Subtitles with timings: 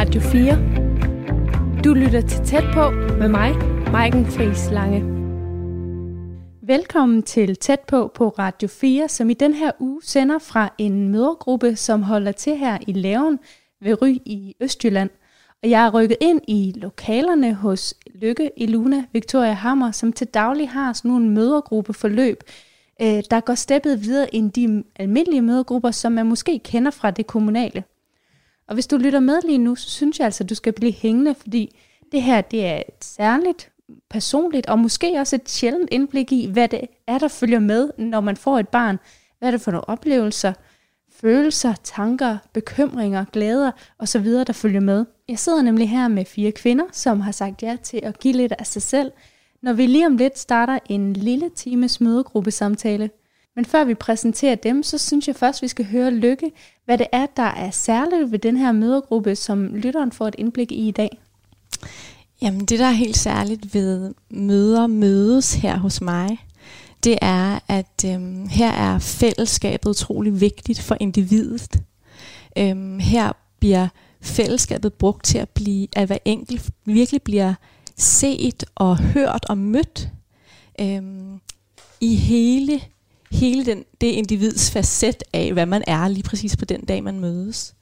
[0.00, 1.82] Radio 4.
[1.84, 3.56] Du lytter til Tæt på med mig,
[3.92, 5.00] Maiken Friis Lange.
[6.62, 11.08] Velkommen til Tæt på på Radio 4, som i den her uge sender fra en
[11.08, 13.38] mødergruppe, som holder til her i Laven
[13.80, 15.10] ved Ry i Østjylland.
[15.62, 20.26] Og jeg er rykket ind i lokalerne hos Lykke i Luna Victoria Hammer, som til
[20.26, 22.42] daglig har sådan nogle mødergruppeforløb,
[23.02, 27.26] øh, der går steppet videre end de almindelige mødergrupper, som man måske kender fra det
[27.26, 27.84] kommunale.
[28.70, 30.92] Og hvis du lytter med lige nu, så synes jeg altså, at du skal blive
[30.92, 31.76] hængende, fordi
[32.12, 33.70] det her det er et særligt,
[34.10, 38.20] personligt og måske også et sjældent indblik i, hvad det er, der følger med, når
[38.20, 38.98] man får et barn.
[39.38, 40.52] Hvad er det for nogle oplevelser,
[41.20, 45.04] følelser, tanker, bekymringer, glæder osv., der følger med.
[45.28, 48.52] Jeg sidder nemlig her med fire kvinder, som har sagt ja til at give lidt
[48.58, 49.12] af sig selv,
[49.62, 53.10] når vi lige om lidt starter en lille times mødegruppesamtale.
[53.56, 56.52] Men før vi præsenterer dem, så synes jeg først, vi skal høre Lykke,
[56.84, 60.72] hvad det er, der er særligt ved den her mødergruppe, som lytteren får et indblik
[60.72, 61.20] i i dag.
[62.42, 66.38] Jamen det, der er helt særligt ved møder mødes her hos mig,
[67.04, 71.82] det er, at øhm, her er fællesskabet utrolig vigtigt for individet.
[72.58, 73.88] Øhm, her bliver
[74.20, 77.54] fællesskabet brugt til at blive, at hver enkelt virkelig bliver
[77.96, 80.08] set og hørt og mødt
[80.80, 81.40] øhm,
[82.00, 82.80] i hele,
[83.30, 87.20] hele den, det individs facet af, hvad man er lige præcis på den dag, man
[87.20, 87.74] mødes.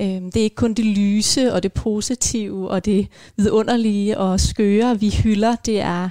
[0.00, 5.00] Øhm, det er ikke kun det lyse og det positive og det vidunderlige og skøre,
[5.00, 5.56] vi hylder.
[5.56, 6.08] Det er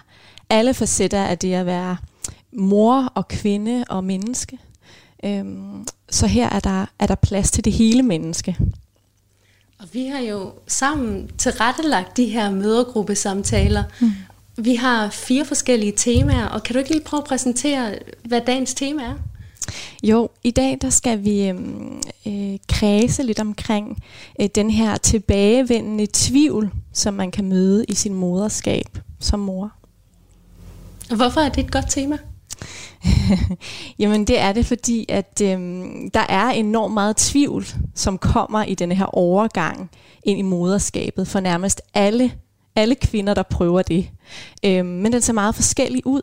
[0.50, 1.98] alle facetter af det at være
[2.52, 4.58] mor og kvinde og menneske.
[5.24, 8.58] Øhm, så her er der, er der plads til det hele menneske.
[9.80, 13.84] Og vi har jo sammen tilrettelagt de her mødergruppesamtaler.
[14.02, 14.12] Mm.
[14.58, 18.74] Vi har fire forskellige temaer, og kan du ikke lige prøve at præsentere, hvad dagens
[18.74, 19.14] tema er?
[20.04, 24.04] Jo, i dag der skal vi øhm, øh, kredse lidt omkring
[24.42, 29.72] øh, den her tilbagevendende tvivl, som man kan møde i sin moderskab som mor.
[31.16, 32.18] Hvorfor er det et godt tema?
[34.00, 37.66] Jamen det er det, fordi at øhm, der er enormt meget tvivl,
[37.96, 39.90] som kommer i denne her overgang
[40.24, 42.32] ind i moderskabet for nærmest alle
[42.76, 44.10] alle kvinder, der prøver det.
[44.66, 46.22] Øhm, men den ser meget forskellig ud,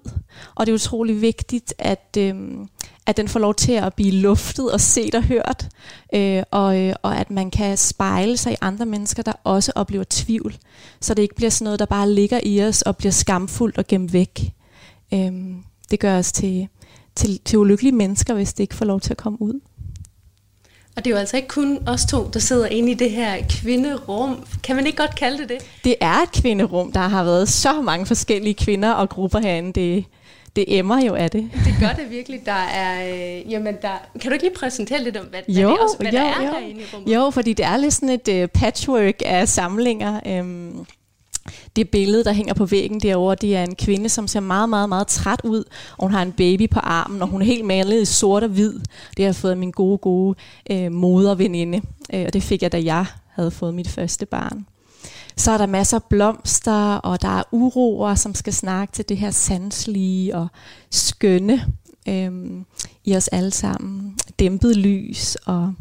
[0.54, 2.68] og det er utrolig vigtigt, at, øhm,
[3.06, 5.68] at den får lov til at blive luftet og set og hørt,
[6.14, 10.04] øh, og, øh, og at man kan spejle sig i andre mennesker, der også oplever
[10.10, 10.56] tvivl,
[11.00, 13.86] så det ikke bliver sådan noget, der bare ligger i os og bliver skamfuldt og
[13.86, 14.52] gemt væk.
[15.14, 16.68] Øhm, det gør os til,
[17.14, 19.60] til, til ulykkelige mennesker, hvis det ikke får lov til at komme ud.
[20.96, 23.36] Og det er jo altså ikke kun os to, der sidder inde i det her
[23.50, 24.44] kvinderum.
[24.62, 25.58] Kan man ikke godt kalde det det?
[25.84, 26.92] Det er et kvinderum.
[26.92, 29.72] Der har været så mange forskellige kvinder og grupper herinde.
[29.72, 30.04] Det,
[30.56, 31.50] det emmer jo af det.
[31.64, 32.40] Det gør det virkelig.
[32.46, 35.76] Der er, øh, jamen der, kan du ikke lige præsentere lidt om, hvad, jo, hvad,
[35.76, 36.52] det også, hvad jo, der er jo.
[36.52, 37.14] herinde i rummet?
[37.14, 40.40] Jo, fordi det er lidt sådan et uh, patchwork af samlinger.
[40.40, 40.86] Um,
[41.76, 44.88] det billede, der hænger på væggen derovre, det er en kvinde, som ser meget, meget,
[44.88, 45.64] meget træt ud,
[45.98, 48.48] og hun har en baby på armen, og hun er helt malet i sort og
[48.48, 48.72] hvid.
[49.16, 50.38] Det har jeg fået af min gode, gode
[50.70, 51.80] øh, moderveninde,
[52.14, 54.66] øh, og det fik jeg, da jeg havde fået mit første barn.
[55.36, 59.16] Så er der masser af blomster, og der er uroer, som skal snakke til det
[59.16, 60.48] her sanselige og
[60.90, 61.66] skønne
[62.08, 62.32] øh,
[63.04, 64.18] i os alle sammen.
[64.38, 65.74] Dæmpet lys og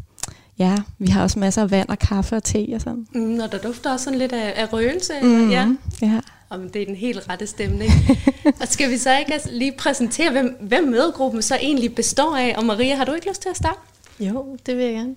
[0.58, 3.06] Ja, vi har også masser af vand og kaffe og te og sådan.
[3.14, 5.12] Mm, og der dufter også sådan lidt af, af røgelse.
[5.22, 5.68] Mm, ja.
[6.02, 6.20] ja.
[6.52, 7.90] Jamen, det er den helt rette stemning.
[8.60, 12.54] og skal vi så ikke lige præsentere, hvem, hvem mødegruppen så egentlig består af?
[12.58, 13.78] Og Maria, har du ikke lyst til at starte?
[14.20, 15.14] Jo, det vil jeg gerne.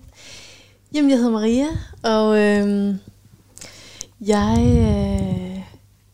[0.94, 1.66] Jamen, jeg hedder Maria,
[2.02, 2.94] og øh,
[4.20, 5.60] jeg, øh,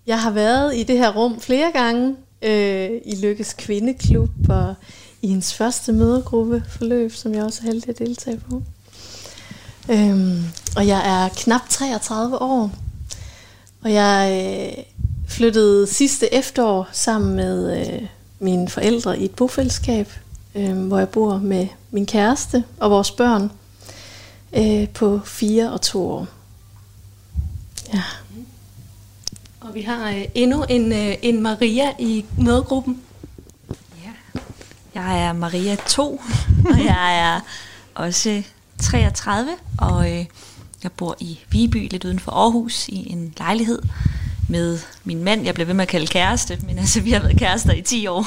[0.07, 4.75] jeg har været i det her rum flere gange øh, i Lykkes Kvindeklub og
[5.23, 8.63] i hendes første mødergruppe forløb, som jeg også er heldig at deltage på.
[9.91, 10.45] Øhm,
[10.77, 12.71] og jeg er knap 33 år.
[13.83, 14.43] Og jeg
[14.79, 14.85] øh,
[15.29, 20.13] flyttede sidste efterår sammen med øh, mine forældre i et bofællesskab,
[20.55, 23.53] øh, hvor jeg bor med min kæreste og vores børn
[24.53, 26.27] øh, på 4 og 2 år.
[27.95, 28.03] Ja.
[29.61, 33.03] Og vi har øh, endnu en, øh, en Maria i mødegruppen.
[34.05, 34.41] Ja.
[34.95, 36.23] Jeg er Maria 2,
[36.73, 37.41] og jeg er
[37.95, 38.43] også
[38.83, 40.25] 33, og øh,
[40.83, 43.83] jeg bor i Viby, lidt uden for Aarhus, i en lejlighed
[44.49, 45.45] med min mand.
[45.45, 48.07] Jeg bliver ved med at kalde kæreste, men altså, vi har været kærester i 10
[48.07, 48.27] år,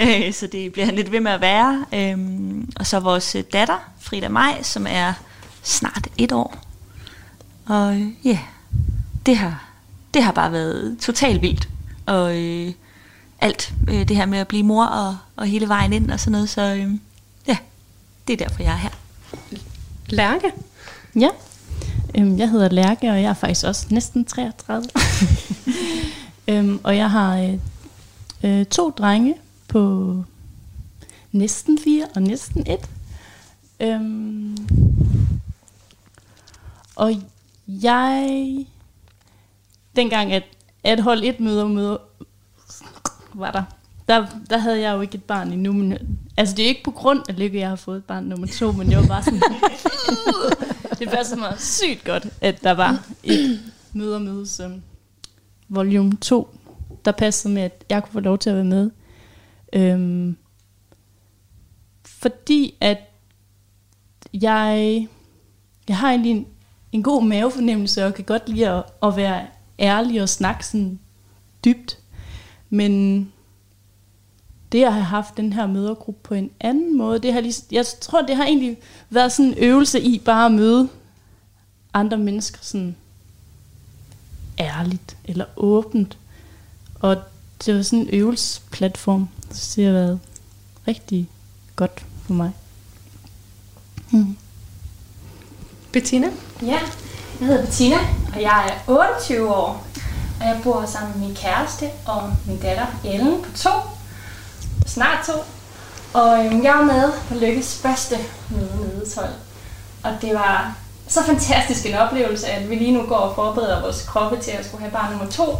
[0.00, 1.84] øh, så det bliver han lidt ved med at være.
[1.94, 2.18] Øh,
[2.76, 5.12] og så vores datter, Frida Maj, som er
[5.62, 6.58] snart et år.
[7.66, 8.38] Og øh, ja,
[9.26, 9.64] det har,
[10.14, 11.68] det har bare været totalt vildt.
[12.06, 12.72] Og øh,
[13.40, 16.32] alt øh, det her med at blive mor og, og hele vejen ind og sådan
[16.32, 16.90] noget, så øh,
[17.46, 17.56] ja,
[18.28, 18.90] det er derfor, jeg er her.
[20.12, 20.52] Lærke?
[21.16, 21.28] Ja.
[22.18, 24.88] Øhm, jeg hedder Lærke, og jeg er faktisk også næsten 33.
[26.48, 27.58] øhm, og jeg har øh,
[28.44, 29.34] øh, to drenge
[29.68, 30.14] på
[31.32, 32.88] næsten fire og næsten et.
[33.80, 34.56] Øhm,
[36.96, 37.22] og
[37.66, 38.66] jeg,
[39.96, 40.42] dengang at,
[40.84, 41.96] at hold et møde møder
[43.34, 43.62] var der,
[44.08, 45.72] der, der havde jeg jo ikke et barn endnu.
[45.72, 45.98] Men,
[46.36, 48.72] altså det er ikke på grund af lykke, jeg har fået et barn nummer to,
[48.72, 49.42] men det var bare sådan,
[50.98, 53.60] det passede mig sygt godt, at der var et
[53.92, 54.82] møde og møde som
[55.68, 56.54] volume 2,
[57.04, 58.90] der passede med, at jeg kunne få lov til at være med.
[59.72, 60.36] Øhm,
[62.04, 62.98] fordi at
[64.32, 65.08] jeg,
[65.88, 66.46] jeg har egentlig en,
[66.92, 69.46] en god mavefornemmelse, og kan godt lide at, at være
[69.78, 71.00] ærlig og snakke sådan
[71.64, 71.98] dybt.
[72.70, 73.32] Men
[74.72, 77.86] det at have haft den her mødergruppe på en anden måde, det har lige, jeg
[78.00, 78.78] tror, det har egentlig
[79.10, 80.88] været sådan en øvelse i bare at møde
[81.94, 82.96] andre mennesker sådan
[84.60, 86.18] ærligt eller åbent.
[87.00, 87.16] Og
[87.66, 90.20] det var sådan en øvelsesplatform, så det har været
[90.88, 91.28] rigtig
[91.76, 92.50] godt for mig.
[94.10, 94.36] Mm.
[95.92, 96.26] Bettina?
[96.62, 96.78] Ja,
[97.40, 97.96] jeg hedder Bettina,
[98.34, 99.86] og jeg er 28 år.
[100.40, 103.70] Og jeg bor sammen med min kæreste og min datter Ellen på to.
[104.86, 105.32] Snart to.
[106.12, 108.16] Og øhm, jeg var med på Lykkes første
[108.50, 109.06] møde med
[110.02, 110.74] Og det var
[111.08, 114.66] så fantastisk en oplevelse, at vi lige nu går og forbereder vores kroppe til at
[114.66, 115.58] skulle have barn nummer to.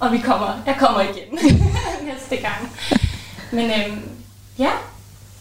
[0.00, 1.38] Og vi kommer, jeg kommer igen
[2.12, 2.72] næste gang.
[3.52, 4.02] Men øhm,
[4.58, 4.70] ja,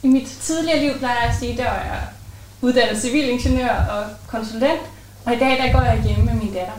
[0.03, 2.01] i mit tidligere liv plejer jeg at sige, der var jeg
[2.61, 4.81] uddannet civilingeniør og konsulent.
[5.25, 6.73] Og i dag der går jeg hjemme med min datter.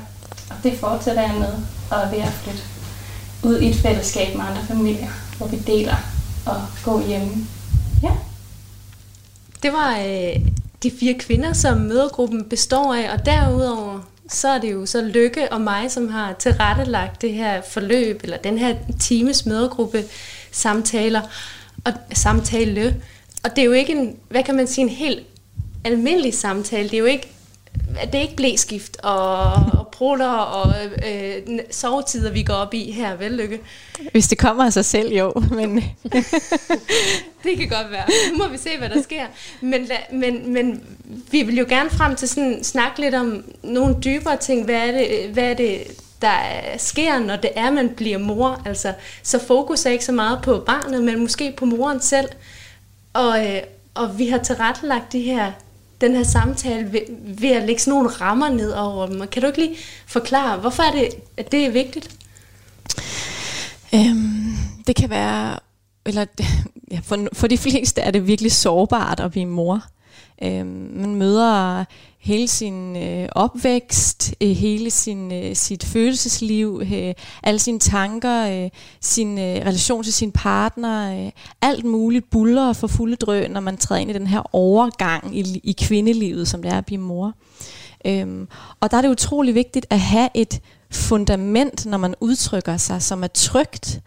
[0.50, 1.52] Og det fortsætter jeg med
[1.90, 2.62] og ved at flytte
[3.42, 5.08] ud i et fællesskab med andre familier,
[5.38, 5.96] hvor vi deler
[6.46, 7.46] og gå hjemme.
[8.02, 8.12] Ja.
[9.62, 10.46] Det var øh,
[10.82, 14.00] de fire kvinder, som mødergruppen består af, og derudover
[14.30, 18.36] så er det jo så Lykke og mig, som har tilrettelagt det her forløb, eller
[18.36, 20.04] den her times mødergruppe
[20.50, 21.20] samtaler
[21.84, 23.02] og samtale.
[23.44, 25.26] Og det er jo ikke en, hvad kan man sige, en helt
[25.84, 26.88] almindelig samtale.
[26.88, 27.32] Det er jo ikke
[28.06, 30.74] det er ikke blæskift og, og prutter og
[31.10, 33.60] øh, sovetider, vi går op i her, vel, Lykke?
[34.12, 35.32] Hvis det kommer af sig selv, jo.
[35.50, 35.76] Men
[37.44, 38.04] det kan godt være.
[38.32, 39.26] Nu må vi se, hvad der sker.
[39.60, 40.82] Men, men, men
[41.30, 44.64] vi vil jo gerne frem til sådan snakke lidt om nogle dybere ting.
[44.64, 45.82] Hvad er det, hvad er det
[46.22, 46.38] der
[46.76, 48.62] sker, når det er, man bliver mor?
[48.66, 48.92] Altså,
[49.22, 52.28] så fokus er ikke så meget på barnet, men måske på moren selv.
[53.12, 53.60] Og, øh,
[53.94, 55.52] og vi har tilrettelagt de her
[56.00, 57.00] den her samtale ved,
[57.40, 59.26] ved at lægge sådan nogle rammer ned over dem.
[59.26, 59.76] Kan du ikke lige
[60.06, 62.16] forklare, hvorfor er det, at det er vigtigt?
[63.94, 64.56] Øhm,
[64.86, 65.58] det kan være,
[66.06, 66.26] eller
[66.92, 69.84] ja, for, for de fleste er det virkelig sårbart at blive mor.
[70.42, 71.84] Øhm, man møder
[72.20, 78.70] hele sin øh, opvækst, øh, hele sin øh, sit følelsesliv, øh, alle sine tanker, øh,
[79.00, 81.30] sin øh, relation til sin partner, øh,
[81.62, 85.60] alt muligt buller for fulde drøn, når man træder ind i den her overgang i,
[85.64, 87.32] i kvindelivet, som det er at blive mor.
[88.04, 88.48] Øhm,
[88.80, 90.60] og der er det utrolig vigtigt at have et
[90.90, 94.00] fundament, når man udtrykker sig, som er trygt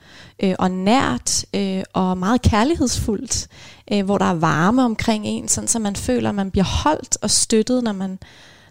[0.44, 3.48] øh, og nært øh, og meget kærlighedsfuldt,
[3.92, 7.18] øh, hvor der er varme omkring en, sådan så man føler, at man bliver holdt
[7.22, 8.20] og støttet, når man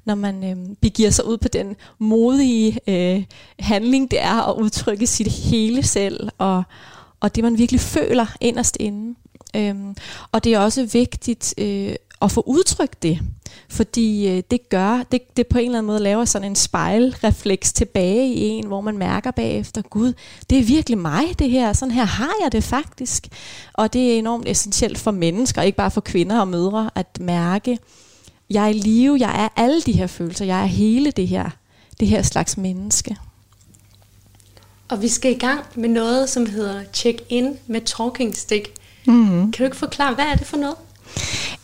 [0.04, 3.24] når man øh, begiver sig ud på den modige øh,
[3.58, 6.62] handling, det er at udtrykke sit hele selv, og,
[7.20, 9.14] og det man virkelig føler inderst inde.
[9.56, 9.96] Øhm,
[10.32, 13.20] og det er også vigtigt øh, at få udtrykt det.
[13.68, 17.72] Fordi øh, det gør, det, det på en eller anden måde laver sådan en spejlrefleks
[17.72, 20.12] tilbage i en, hvor man mærker bagefter, Gud,
[20.50, 23.28] det er virkelig mig det her, sådan her har jeg det faktisk.
[23.72, 27.78] Og det er enormt essentielt for mennesker, ikke bare for kvinder og mødre, at mærke,
[28.50, 31.50] jeg er i live, jeg er alle de her følelser, jeg er hele det her,
[32.00, 33.16] det her slags menneske.
[34.88, 38.68] Og vi skal i gang med noget, som hedder check-in med talking stick.
[39.06, 39.52] Mm-hmm.
[39.52, 40.76] Kan du ikke forklare, hvad er det for noget?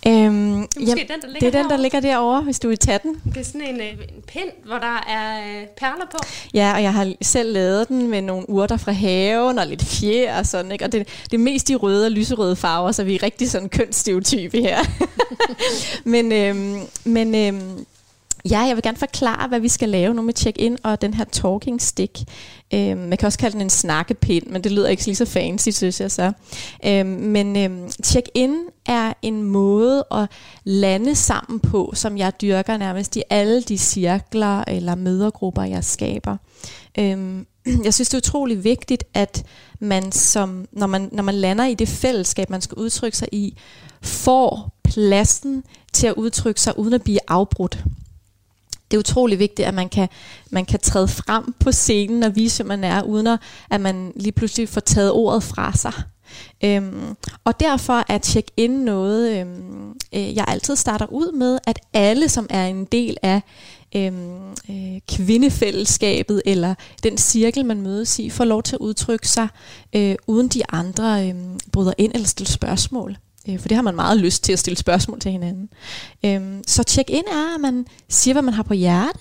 [0.06, 2.68] Øhm, det, er jamen, den, der ligger det er den, der ligger derovre, hvis du
[2.68, 3.22] vil tage den.
[3.24, 6.18] Det er sådan en, øh, en pind, hvor der er øh, perler på.
[6.54, 10.38] Ja, og jeg har selv lavet den med nogle urter fra haven og lidt fjer
[10.38, 10.84] og sådan, ikke?
[10.84, 13.68] Og det, det er mest de røde og lyserøde farver, så vi er rigtig sådan
[13.68, 14.78] kønsstereotype her.
[16.04, 17.86] men øhm, men øhm,
[18.50, 21.24] Ja, jeg vil gerne forklare, hvad vi skal lave nu med check-in og den her
[21.24, 22.18] talking stick.
[22.74, 25.68] Øhm, man kan også kalde den en snakkepind, men det lyder ikke lige så fancy,
[25.68, 26.32] synes jeg så.
[26.84, 30.26] Øhm, men øhm, check-in er en måde at
[30.64, 36.36] lande sammen på, som jeg dyrker nærmest i alle de cirkler eller mødergrupper, jeg skaber.
[36.98, 37.46] Øhm,
[37.84, 39.44] jeg synes, det er utrolig vigtigt, at
[39.80, 43.56] man, som, når, man, når man lander i det fællesskab, man skal udtrykke sig i,
[44.02, 47.84] får pladsen til at udtrykke sig uden at blive afbrudt
[48.90, 50.08] det er utrolig vigtigt, at man kan,
[50.50, 53.38] man kan træde frem på scenen og vise, hvem man er, uden
[53.70, 55.92] at man lige pludselig får taget ordet fra sig.
[56.64, 62.28] Øhm, og derfor er check-in noget, øhm, øh, jeg altid starter ud med, at alle,
[62.28, 63.40] som er en del af
[63.96, 69.48] øhm, øh, kvindefællesskabet eller den cirkel, man mødes i, får lov til at udtrykke sig,
[69.92, 73.16] øh, uden de andre øhm, bryder ind eller stiller spørgsmål.
[73.48, 75.68] Øh, for det har man meget lyst til at stille spørgsmål til hinanden.
[76.24, 79.18] Øh, så check-in er, at man siger, hvad man har på hjerte.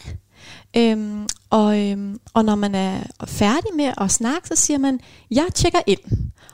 [0.78, 5.00] Øhm, og, øhm, og når man er færdig med at snakke, så siger man,
[5.32, 6.00] jeg tjekker ind.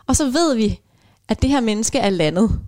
[0.08, 0.80] Og så ved vi,
[1.30, 2.60] at det her menneske er landet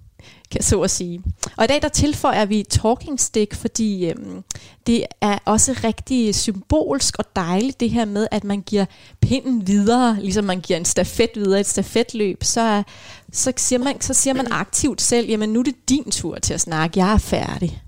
[0.52, 1.24] kan så at sige.
[1.58, 4.44] Og i dag der tilføjer vi talking stick, fordi øhm,
[4.88, 8.86] det er også rigtig symbolsk og dejligt det her med, at man giver
[9.22, 12.84] pinden videre, ligesom man giver en stafet videre, et stafetløb, så,
[13.32, 16.54] så, siger man, så siger man aktivt selv, jamen nu er det din tur til
[16.54, 17.82] at snakke, jeg er færdig.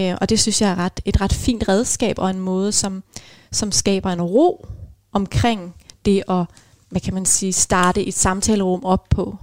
[0.00, 3.02] Øh, og det synes jeg er ret, et ret fint redskab og en måde, som,
[3.52, 4.66] som skaber en ro
[5.12, 5.74] omkring
[6.04, 6.44] det at,
[6.88, 9.36] hvad kan man sige, starte et samtalerum op på.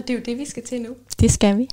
[0.00, 0.96] Og det er jo det, vi skal til nu.
[1.20, 1.68] Det skal vi.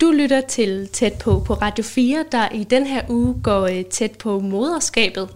[0.00, 3.84] Du lytter til Tæt på på Radio 4, der i den her uge går øh,
[3.84, 5.28] tæt på moderskabet.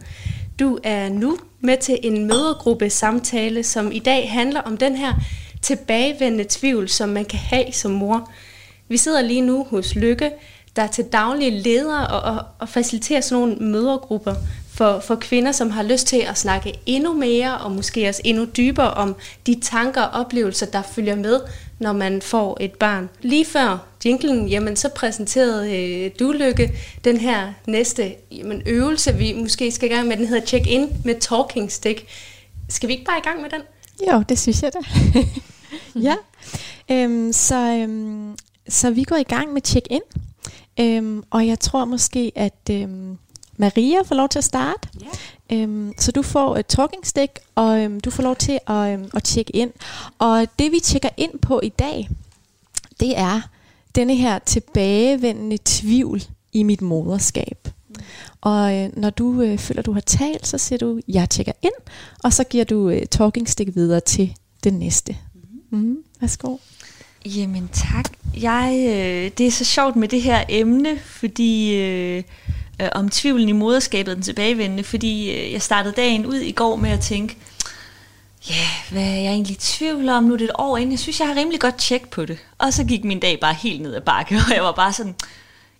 [0.58, 5.12] Du er nu med til en mødergruppe samtale, som i dag handler om den her
[5.62, 8.30] tilbagevendende tvivl, som man kan have som mor.
[8.88, 10.30] Vi sidder lige nu hos Lykke,
[10.76, 14.34] der til daglig leder og, og, og faciliterer sådan nogle mødergrupper
[14.74, 18.44] for, for kvinder, som har lyst til at snakke endnu mere og måske også endnu
[18.44, 19.16] dybere om
[19.46, 21.40] de tanker og oplevelser, der følger med,
[21.78, 23.08] når man får et barn.
[23.22, 26.72] Lige før jinglen, jamen så præsenterede øh, du, Lykke,
[27.04, 30.16] den her næste jamen, øvelse, vi måske skal i gang med.
[30.16, 32.06] Den hedder Check In med Talking Stick.
[32.68, 33.60] Skal vi ikke bare i gang med den?
[34.12, 34.78] Jo, det synes jeg da.
[36.08, 36.14] ja,
[36.90, 38.36] øhm, så, øhm,
[38.68, 40.00] så vi går i gang med Check In.
[40.80, 43.18] Øhm, og jeg tror måske, at øhm,
[43.56, 44.88] Maria får lov til at starte.
[45.02, 45.62] Yeah.
[45.62, 49.10] Øhm, så du får et talking stick, og øhm, du får lov til at, øhm,
[49.14, 49.70] at tjekke ind.
[50.18, 52.08] Og det vi tjekker ind på i dag,
[53.00, 53.40] det er
[53.94, 57.68] denne her tilbagevendende tvivl i mit moderskab.
[57.88, 57.94] Mm.
[58.40, 61.72] Og øh, når du øh, føler, du har talt, så siger du, jeg tjekker ind,
[62.24, 65.16] og så giver du øh, talking stick videre til den næste.
[65.70, 65.78] Mm.
[65.78, 66.56] Mm, værsgo.
[67.26, 68.12] Jamen tak.
[68.40, 71.74] Jeg, øh, det er så sjovt med det her emne, fordi...
[71.76, 72.22] Øh,
[72.82, 76.76] øh, om tvivlen i moderskabet, den tilbagevendende, fordi øh, jeg startede dagen ud i går
[76.76, 77.36] med at tænke,
[78.48, 80.24] ja, yeah, hvad er jeg egentlig i tvivl om?
[80.24, 80.90] Nu er det et år inden.
[80.90, 82.38] Jeg synes, jeg har rimelig godt tjek på det.
[82.58, 85.14] Og så gik min dag bare helt ned ad bakke, og jeg var bare sådan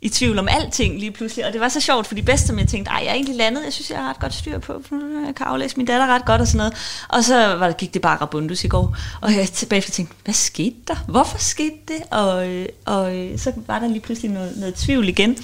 [0.04, 1.46] i tvivl om alting lige pludselig.
[1.46, 3.64] Og det var så sjovt, fordi bedste som jeg tænkte, ej, jeg er egentlig landet.
[3.64, 4.82] Jeg synes, jeg har ret godt styr på.
[5.26, 6.74] Jeg kan aflæse min datter ret godt og sådan noget.
[7.08, 8.96] Og så var det, gik det bare rabundus i går.
[9.20, 10.96] Og jeg tilbage og tænkte, hvad skete der?
[11.08, 12.02] Hvorfor skete det?
[12.10, 15.36] Og, øh, og øh, så var der lige pludselig noget, noget tvivl igen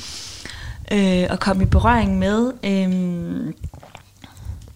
[0.90, 2.52] øh, at komme i berøring med.
[2.64, 3.52] Øh,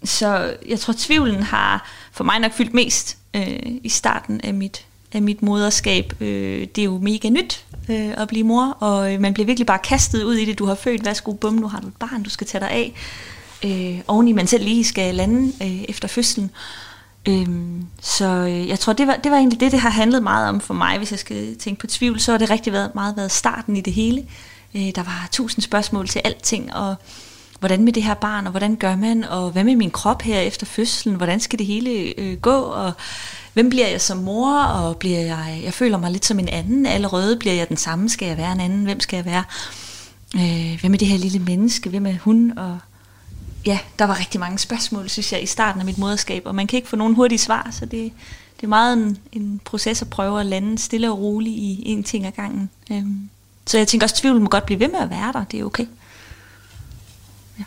[0.04, 4.87] så jeg tror, tvivlen har for mig nok fyldt mest øh, i starten af mit,
[5.12, 6.12] af mit moderskab.
[6.21, 9.66] Øh, det er jo mega nyt øh, at blive mor, og øh, man bliver virkelig
[9.66, 10.59] bare kastet ud i det.
[10.59, 12.94] Du har født, værsgo, bum, nu har du et barn, du skal tage dig af.
[13.64, 16.50] Øh, oveni man selv lige skal lande øh, efter fødslen.
[17.28, 20.49] Øhm, så øh, jeg tror, det var, det var egentlig det, det har handlet meget
[20.49, 20.99] om for mig.
[20.99, 23.80] Hvis jeg skal tænke på tvivl, så har det rigtig været, meget været starten i
[23.80, 24.25] det hele.
[24.75, 26.95] Øh, der var tusind spørgsmål til alting, og
[27.59, 30.40] hvordan med det her barn, og hvordan gør man, og hvad med min krop her
[30.40, 32.93] efter fødslen, hvordan skal det hele øh, gå, og
[33.52, 36.87] hvem bliver jeg som mor, og bliver jeg, jeg føler mig lidt som en anden?
[36.87, 39.45] Allerede, bliver jeg den samme, skal jeg være en anden, hvem skal jeg være,
[40.37, 42.78] øh, hvem er det her lille menneske, hvem er hun, og
[43.66, 46.66] ja, der var rigtig mange spørgsmål, synes jeg, i starten af mit moderskab, og man
[46.66, 48.12] kan ikke få nogen hurtige svar, så det,
[48.57, 52.02] det er meget en, en proces at prøve at lande stille og roligt i en
[52.02, 52.71] ting ad gangen.
[52.90, 53.28] Øhm,
[53.66, 55.44] så jeg tænker også, at tvivl må godt blive ved med at være der.
[55.44, 55.87] Det er okay.
[57.59, 57.64] Ja.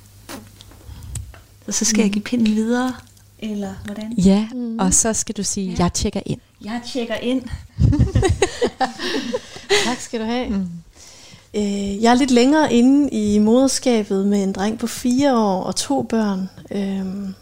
[1.65, 2.03] Så, så skal mm.
[2.03, 2.95] jeg give pinden videre,
[3.39, 4.13] eller hvordan?
[4.13, 4.79] Ja, mm.
[4.79, 5.83] og så skal du sige, ja.
[5.83, 6.39] jeg tjekker ind.
[6.63, 7.41] Jeg tjekker ind.
[9.85, 10.49] tak skal du have.
[10.49, 10.69] Mm.
[11.53, 15.75] Øh, jeg er lidt længere inde i moderskabet med en dreng på fire år og
[15.75, 16.49] to børn.
[16.71, 17.33] Øhm,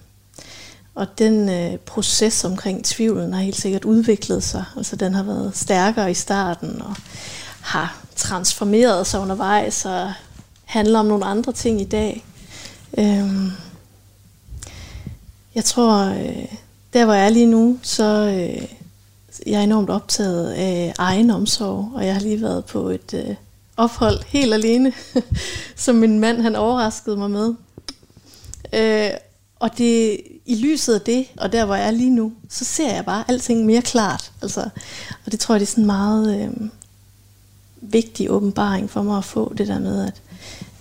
[0.95, 4.63] og den øh, proces omkring tvivlen har helt sikkert udviklet sig.
[4.77, 6.95] Altså den har været stærkere i starten og
[7.61, 10.13] har transformeret sig undervejs og
[10.65, 12.25] handler om nogle andre ting i dag.
[12.97, 13.51] Øhm,
[15.55, 16.45] jeg tror, øh,
[16.93, 18.67] der hvor jeg er lige nu, så øh,
[19.45, 23.35] jeg er enormt optaget af egen omsorg, og jeg har lige været på et øh,
[23.77, 24.93] ophold helt alene,
[25.75, 27.53] som min mand han overraskede mig med.
[28.73, 29.11] Øh,
[29.59, 32.93] og det, i lyset af det, og der hvor jeg er lige nu, så ser
[32.93, 34.31] jeg bare alting mere klart.
[34.41, 34.61] Altså,
[35.25, 36.69] og det tror jeg, det er sådan meget øh,
[37.91, 40.21] vigtig åbenbaring for mig at få, det der med, at,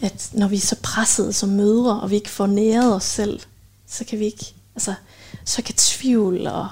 [0.01, 3.41] at når vi er så pressede som mødre, og vi ikke får næret os selv,
[3.87, 4.95] så kan vi ikke, altså,
[5.45, 6.69] så kan tvivl og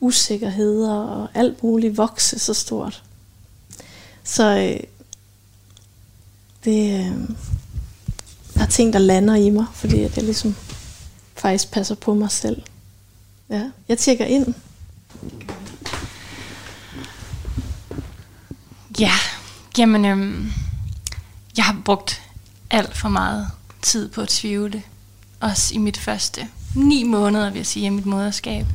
[0.00, 3.02] usikkerheder og alt muligt vokse så stort.
[4.24, 4.80] Så øh,
[6.64, 7.36] det øh,
[8.54, 10.56] der er ting, der lander i mig, fordi at jeg ligesom
[11.34, 12.62] faktisk passer på mig selv.
[13.50, 14.54] Ja, jeg tjekker ind.
[19.00, 19.12] Ja,
[19.78, 20.52] jamen, øhm,
[21.56, 22.22] jeg har brugt
[22.70, 23.50] alt for meget
[23.82, 24.82] tid på at tvivle.
[25.40, 28.66] Også i mit første ni måneder, vil jeg sige, af mit moderskab.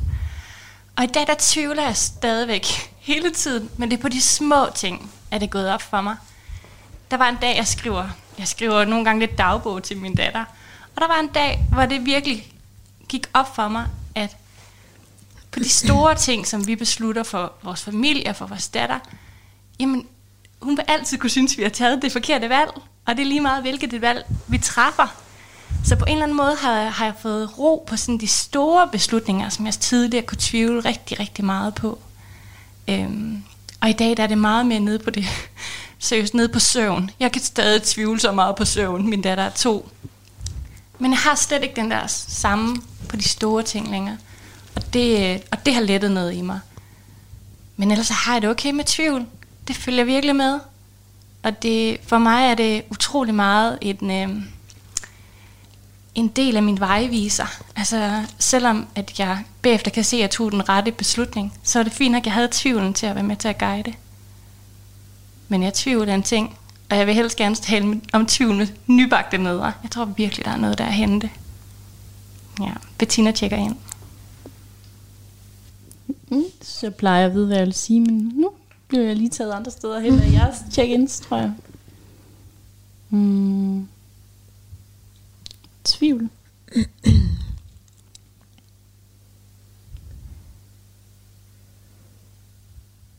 [0.96, 2.65] Og i dag, der tvivler jeg stadigvæk
[3.10, 6.01] hele tiden, men det er på de små ting, at det er gået op for
[6.01, 6.15] mig.
[7.12, 10.46] Der var en dag, jeg skriver, jeg skriver nogle gange lidt dagbog til min datter,
[10.96, 12.53] og der var en dag, hvor det virkelig
[13.10, 14.38] gik op for mig, at
[15.51, 19.00] på de store ting, som vi beslutter for vores familie og for vores datter,
[19.79, 20.08] jamen,
[20.62, 22.72] hun vil altid kunne synes, at vi har taget det forkerte valg,
[23.06, 25.15] og det er lige meget, hvilket det valg, vi træffer.
[25.86, 28.89] Så på en eller anden måde har, har jeg fået ro på sådan de store
[28.91, 32.00] beslutninger, som jeg tidligere kunne tvivle rigtig, rigtig meget på.
[32.88, 33.44] Øhm,
[33.82, 35.25] og i dag der er det meget mere nede på det,
[36.00, 37.12] seriøst nede på søvn.
[37.20, 39.89] Jeg kan stadig tvivle så meget på søvn, min datter er to.
[41.00, 44.18] Men jeg har slet ikke den der samme på de store ting længere.
[44.75, 46.60] Og det, og det har lettet noget i mig.
[47.77, 49.25] Men ellers har jeg det okay med tvivl.
[49.68, 50.60] Det følger virkelig med.
[51.44, 54.44] Og det, for mig er det utrolig meget en, øh,
[56.15, 57.62] en del af min vejviser.
[57.75, 61.84] Altså, selvom at jeg bagefter kan se, at jeg tog den rette beslutning, så er
[61.84, 63.94] det fint, at jeg havde tvivlen til at være med til at guide.
[65.48, 66.58] Men jeg tvivler en ting,
[66.89, 69.74] og jeg vil helst gerne tale om tvivl med nybagte mødre.
[69.84, 71.30] Jeg tror virkelig, der er noget, der er at hente.
[72.62, 73.75] Ja, Bettina tjekker ind.
[76.30, 78.51] Mm, så plejer jeg at vide, hvad jeg vil sige, men nu
[78.91, 81.54] bliver jeg lige taget andre steder hen af jeres check-ins, tror jeg.
[83.10, 83.88] Mm.
[85.84, 86.30] Tvivl.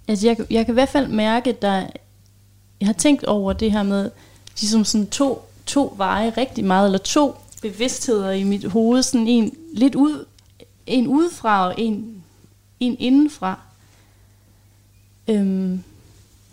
[0.08, 1.86] altså jeg, jeg kan i hvert fald mærke, at der,
[2.80, 4.10] jeg har tænkt over det her med,
[4.60, 9.54] ligesom sådan to, to veje rigtig meget, eller to bevidstheder i mit hoved, sådan en
[9.74, 10.24] lidt ud,
[10.86, 12.22] en udefra og en,
[12.80, 13.58] en indenfra.
[15.32, 15.72] Øhm,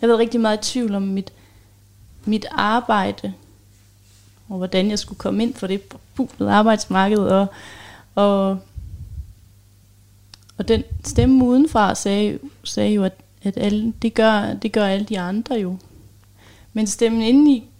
[0.00, 1.32] har været rigtig meget i tvivl om mit,
[2.24, 3.34] mit arbejde,
[4.48, 5.82] og hvordan jeg skulle komme ind for det
[6.14, 7.46] bulede arbejdsmarked, og,
[8.14, 8.58] og,
[10.58, 15.06] og den stemme udenfra sagde, sagde jo, at, at alle, det, gør, det gør alle
[15.06, 15.76] de andre jo.
[16.72, 17.70] Men stemmen indeni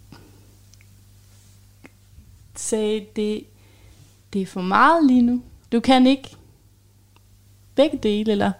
[2.56, 3.44] sagde, det,
[4.32, 5.42] det er for meget lige nu.
[5.72, 6.36] Du kan ikke
[7.74, 8.52] begge dele, eller...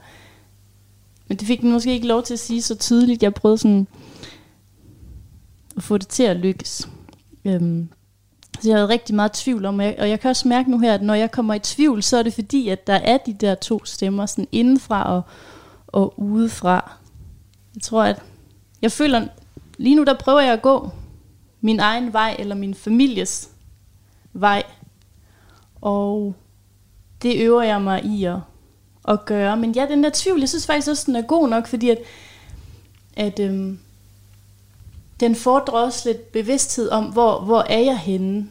[1.31, 3.23] Men det fik den måske ikke lov til at sige så tydeligt.
[3.23, 3.87] Jeg prøvede sådan
[5.77, 6.89] at få det til at lykkes.
[7.45, 7.89] Øhm,
[8.61, 10.79] så jeg havde rigtig meget tvivl om, og jeg, og jeg kan også mærke nu
[10.79, 13.33] her, at når jeg kommer i tvivl, så er det fordi, at der er de
[13.33, 15.23] der to stemmer, sådan indenfra og,
[15.87, 16.93] og udefra.
[17.75, 18.23] Jeg tror, at
[18.83, 19.27] jeg føler,
[19.79, 20.91] lige nu der prøver jeg at gå
[21.61, 23.51] min egen vej, eller min families
[24.33, 24.63] vej.
[25.81, 26.35] Og
[27.23, 28.39] det øver jeg mig i at,
[29.11, 29.57] at gøre.
[29.57, 31.99] Men ja, den der tvivl, jeg synes faktisk også, den er god nok, fordi at,
[33.17, 33.79] at øhm,
[35.21, 38.49] den fordrer også lidt bevidsthed om, hvor, hvor er jeg henne?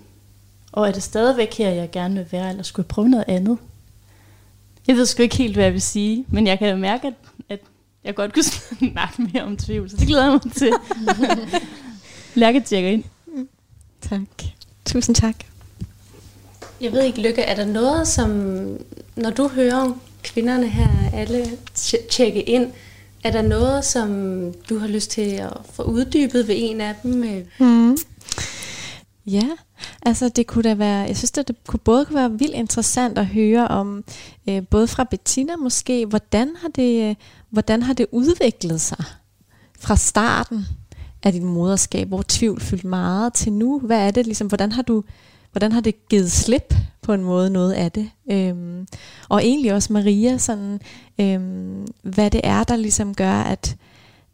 [0.71, 3.57] Og er det stadigvæk her, jeg gerne vil være, eller skulle jeg prøve noget andet?
[4.87, 7.13] Jeg ved sgu ikke helt, hvad jeg vil sige, men jeg kan mærke, at,
[7.49, 7.59] at
[8.03, 8.43] jeg godt kunne
[8.93, 10.73] snakke mere om tvivl, så det glæder jeg mig til.
[12.41, 13.03] Lærke tjekker ind.
[14.01, 14.19] Tak.
[14.85, 15.35] Tusind tak.
[16.81, 18.29] Jeg ved ikke, Lykke, er der noget, som
[19.15, 19.93] når du hører
[20.23, 21.45] kvinderne her alle
[22.09, 22.71] tjekke ind,
[23.23, 24.09] er der noget, som
[24.69, 27.23] du har lyst til at få uddybet ved en af dem?
[27.23, 27.45] Øh?
[27.59, 27.97] Mm.
[29.25, 29.47] Ja,
[30.01, 33.17] altså det kunne da være, jeg synes, at det kunne både kunne være vildt interessant
[33.17, 34.03] at høre om,
[34.49, 37.15] øh, både fra Bettina måske, hvordan har, det, øh,
[37.49, 39.03] hvordan har det udviklet sig
[39.79, 40.65] fra starten
[41.23, 43.79] af dit moderskab, hvor tvivl fyldt meget til nu?
[43.79, 45.03] Hvad er det ligesom, hvordan har du,
[45.51, 48.09] hvordan har det givet slip på en måde noget af det?
[48.31, 48.87] Øhm,
[49.29, 50.79] og egentlig også Maria, sådan,
[51.19, 53.75] øhm, hvad det er, der ligesom gør, at,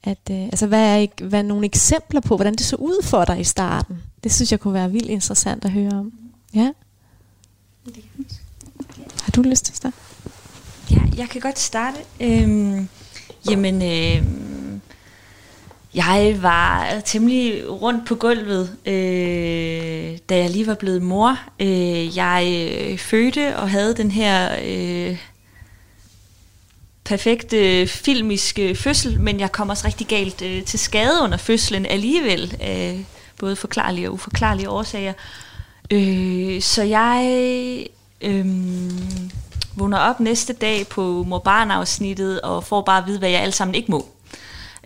[0.03, 3.25] at øh, altså hvad er, hvad er nogle eksempler på, hvordan det så ud for
[3.25, 3.97] dig i starten?
[4.23, 6.13] Det synes jeg kunne være vildt interessant at høre om.
[6.53, 6.71] Ja?
[9.21, 9.95] Har du lyst til at starte?
[10.91, 11.97] Ja, jeg kan godt starte.
[12.19, 12.89] Øhm,
[13.49, 14.54] jamen, øhm,
[15.95, 21.37] jeg var temmelig rundt på gulvet, øh, da jeg lige var blevet mor.
[21.59, 25.17] Øh, jeg øh, fødte og havde den her øh,
[27.05, 31.37] perfekte øh, filmiske øh, fødsel, men jeg kom også rigtig galt øh, til skade under
[31.37, 33.05] fødslen alligevel, af
[33.39, 35.13] både forklarlige og uforklarlige årsager.
[35.91, 37.87] Øh, så jeg
[38.21, 38.45] øh,
[39.75, 41.71] vågner op næste dag på morbarn
[42.43, 44.14] og får bare at vide, hvad jeg alt sammen ikke må.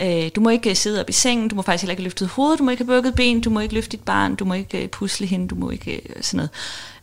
[0.01, 2.25] Øh, du må ikke øh, sidde op i sengen, du må faktisk heller ikke løfte
[2.25, 4.53] hovedet, du må ikke have bukket ben, du må ikke løfte dit barn, du må
[4.53, 6.49] ikke øh, pusle hende, du må ikke øh, sådan noget.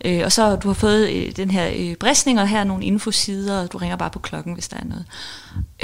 [0.05, 2.85] Øh, og så du har fået øh, den her øh, bristning, og her er nogle
[2.85, 5.05] infosider, og du ringer bare på klokken, hvis der er noget.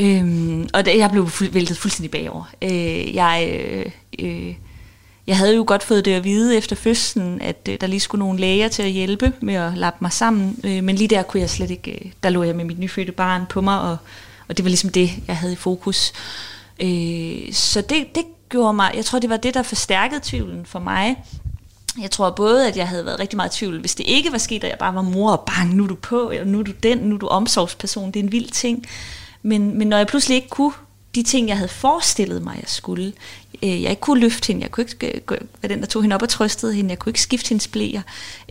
[0.01, 2.45] Øh, og det, jeg blev fu- væltet fuldstændig bagover.
[2.63, 3.61] Øh, jeg...
[3.61, 3.87] Øh,
[4.19, 4.55] øh,
[5.27, 8.19] jeg havde jo godt fået det at vide efter fødslen, at øh, der lige skulle
[8.25, 11.41] nogle læger til at hjælpe med at lappe mig sammen, øh, men lige der kunne
[11.41, 13.97] jeg slet ikke, øh, der lå jeg med mit nyfødte barn på mig, og,
[14.49, 16.13] og det var ligesom det, jeg havde i fokus.
[16.83, 20.79] Øh, så det, det gjorde mig, jeg tror det var det, der forstærkede tvivlen for
[20.79, 21.25] mig.
[22.01, 24.39] Jeg tror både, at jeg havde været rigtig meget i tvivl, hvis det ikke var
[24.39, 26.63] sket, at jeg bare var mor, og bang, nu er du på, eller nu er
[26.63, 28.87] du den, nu er du omsorgsperson, det er en vild ting.
[29.43, 30.73] Men, men når jeg pludselig ikke kunne
[31.15, 33.13] de ting, jeg havde forestillet mig, jeg skulle.
[33.63, 36.15] Øh, jeg ikke kunne løfte hende, jeg kunne ikke øh, være den, der tog hende
[36.15, 38.03] op og trøstede hende, jeg kunne ikke skifte hendes blæer.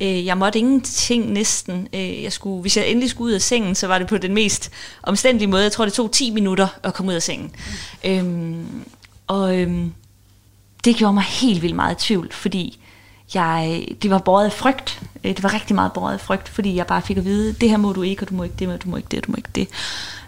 [0.02, 1.88] Øh, jeg måtte ingenting næsten.
[1.94, 4.72] Jeg skulle, hvis jeg endelig skulle ud af sengen, så var det på den mest
[5.04, 5.64] omstændelige måde.
[5.64, 7.52] Jeg tror, det tog 10 minutter at komme ud af sengen.
[8.04, 8.10] Mm.
[8.10, 8.66] Øhm,
[9.28, 9.94] og øhm,
[10.86, 12.80] det gjorde mig helt vildt meget i tvivl, fordi
[13.36, 15.02] jeg, det var båret af frygt.
[15.24, 17.70] Øh, det var rigtig meget båret af frygt, fordi jeg bare fik at vide, det
[17.70, 19.28] her må du ikke, og du må ikke det, og du må ikke det, og
[19.28, 19.68] du må ikke det.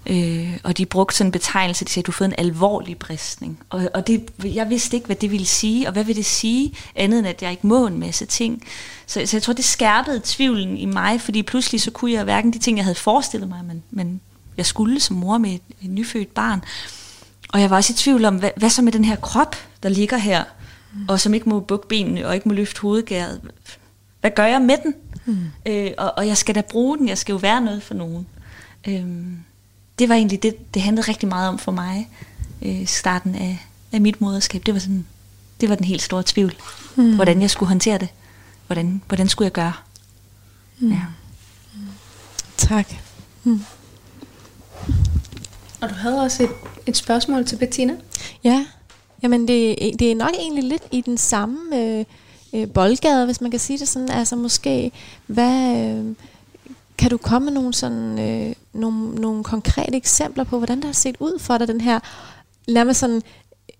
[0.06, 3.60] Øh, og de brugte sådan en betegnelse, de sagde, du har fået en alvorlig bristning.
[3.70, 6.74] Og, og det, jeg vidste ikke, hvad det ville sige, og hvad vil det sige,
[6.96, 8.64] andet end at jeg ikke må en masse ting.
[9.06, 12.54] Så, så jeg tror, det skærpede tvivlen i mig, fordi pludselig så kunne jeg hverken
[12.54, 14.22] de ting, jeg havde forestillet mig, men, men
[14.58, 16.64] jeg skulle som mor med et, et nyfødt barn.
[17.50, 19.90] Og jeg var også i tvivl om, hvad, hvad så med den her krop, der
[19.90, 20.44] ligger her,
[20.94, 21.06] mm.
[21.08, 23.42] og som ikke må bukke benene, og ikke må løfte hovedgæret.
[24.22, 24.96] Hvad gør jeg med den?
[25.26, 25.38] Mm.
[25.66, 28.28] Øh, og, og jeg skal da bruge den, jeg skal jo være noget for nogen.
[28.88, 29.06] Øh,
[30.00, 32.10] det var egentlig det, det handlede rigtig meget om for mig,
[32.62, 34.66] øh, starten af, af mit moderskab.
[34.66, 35.06] Det var, sådan,
[35.62, 36.54] det var den helt store tvivl,
[36.96, 37.16] mm.
[37.16, 38.10] hvordan jeg skulle håndtere det.
[38.68, 39.74] Hvordan, hvordan skulle jeg gøre?
[40.80, 40.92] Mm.
[40.92, 41.02] Ja.
[42.58, 42.94] Tak.
[43.44, 43.64] Mm.
[45.82, 46.50] Og du havde også et,
[46.86, 47.94] et spørgsmål til Bettina?
[48.44, 48.66] Ja,
[49.24, 52.06] Jamen det, det er nok egentlig lidt i den samme øh,
[52.54, 54.10] øh, boldgade, hvis man kan sige det sådan.
[54.10, 54.92] Altså måske,
[55.28, 55.78] hvad...
[55.78, 56.16] Øh,
[56.98, 60.94] kan du komme med nogle, sådan, øh, nogle, nogle konkrete eksempler på, hvordan det har
[60.94, 62.00] set ud for dig, den her
[62.68, 63.22] nærmest sådan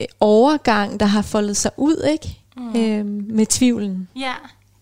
[0.02, 2.38] øh, overgang, der har foldet sig ud, ikke?
[2.58, 2.76] Mm.
[2.76, 4.08] Øh, med tvivlen.
[4.16, 4.34] Ja,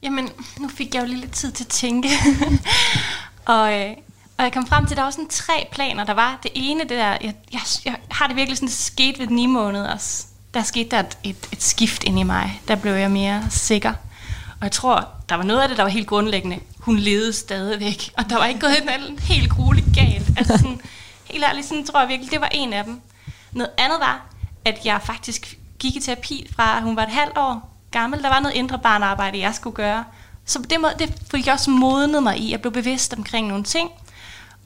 [0.03, 2.09] jamen nu fik jeg jo lige lidt tid til at tænke.
[3.45, 3.91] og, øh,
[4.37, 6.03] og jeg kom frem til, at der var sådan tre planer.
[6.03, 9.19] Der var det ene, det der, jeg, jeg, jeg har det virkelig sådan, det skete
[9.19, 9.97] ved ni måneder.
[10.53, 12.61] Der skete der et, et, et skift ind i mig.
[12.67, 13.93] Der blev jeg mere sikker.
[14.59, 16.59] Og jeg tror, der var noget af det, der var helt grundlæggende.
[16.79, 18.71] Hun levede stadigvæk, og der var ikke gået
[19.09, 20.27] en helt grueligt galt.
[20.37, 20.81] Altså sådan,
[21.25, 23.01] helt ærligt, sådan tror jeg virkelig, det var en af dem.
[23.51, 24.25] Noget andet var,
[24.65, 28.23] at jeg faktisk gik i terapi fra, at hun var et halvt år gammel.
[28.23, 30.03] Der var noget indre barnarbejde, jeg skulle gøre.
[30.45, 32.51] Så på den måde, det fik jeg også modnet mig i.
[32.51, 33.89] Jeg blev bevidst omkring nogle ting.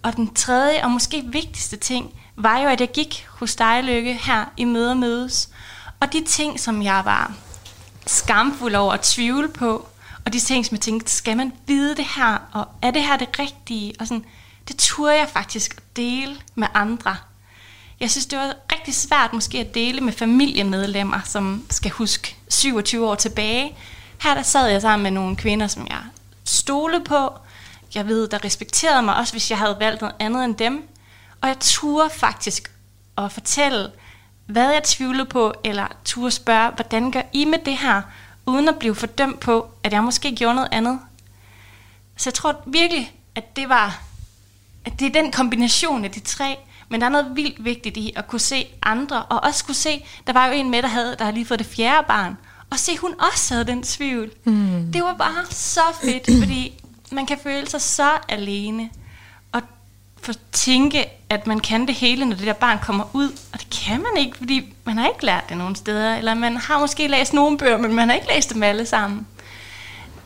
[0.04, 4.14] Og den tredje og måske vigtigste ting, var jo, at jeg gik hos dig, Lykke,
[4.14, 5.50] her i Møder Mødes.
[6.06, 7.34] Og de ting, som jeg var
[8.08, 9.88] skamfuld over at tvivle på,
[10.26, 13.18] og de ting, som jeg tænkte, skal man vide det her, og er det her
[13.18, 13.94] det rigtige?
[14.00, 14.26] Og sådan,
[14.68, 17.18] det turde jeg faktisk at dele med andre.
[18.00, 23.10] Jeg synes, det var rigtig svært måske at dele med familiemedlemmer, som skal huske 27
[23.10, 23.78] år tilbage.
[24.22, 26.02] Her der sad jeg sammen med nogle kvinder, som jeg
[26.44, 27.30] stolede på.
[27.96, 30.88] Jeg ved, der respekterede mig, også hvis jeg havde valgt noget andet end dem.
[31.42, 32.72] Og jeg turde faktisk
[33.18, 33.92] at fortælle,
[34.46, 38.02] hvad jeg tvivlede på, eller turde spørge, hvordan gør I med det her,
[38.46, 41.00] uden at blive fordømt på, at jeg måske gjorde noget andet.
[42.18, 44.02] Så jeg tror virkelig, at det var,
[44.86, 46.58] at det er den kombination af de tre,
[46.90, 50.06] men der er noget vildt vigtigt i at kunne se andre, og også kunne se,
[50.28, 52.38] der var jo en med, der havde, der havde lige fået det fjerde barn,
[52.72, 54.32] og se, hun også havde den tvivl.
[54.44, 54.92] Mm.
[54.94, 58.90] Det var bare så fedt, fordi man kan føle sig så alene
[60.26, 63.30] for tænke, at man kan det hele, når det der barn kommer ud.
[63.54, 66.16] Og det kan man ikke, fordi man har ikke lært det nogen steder.
[66.16, 69.28] Eller man har måske læst nogle bøger, men man har ikke læst dem alle sammen.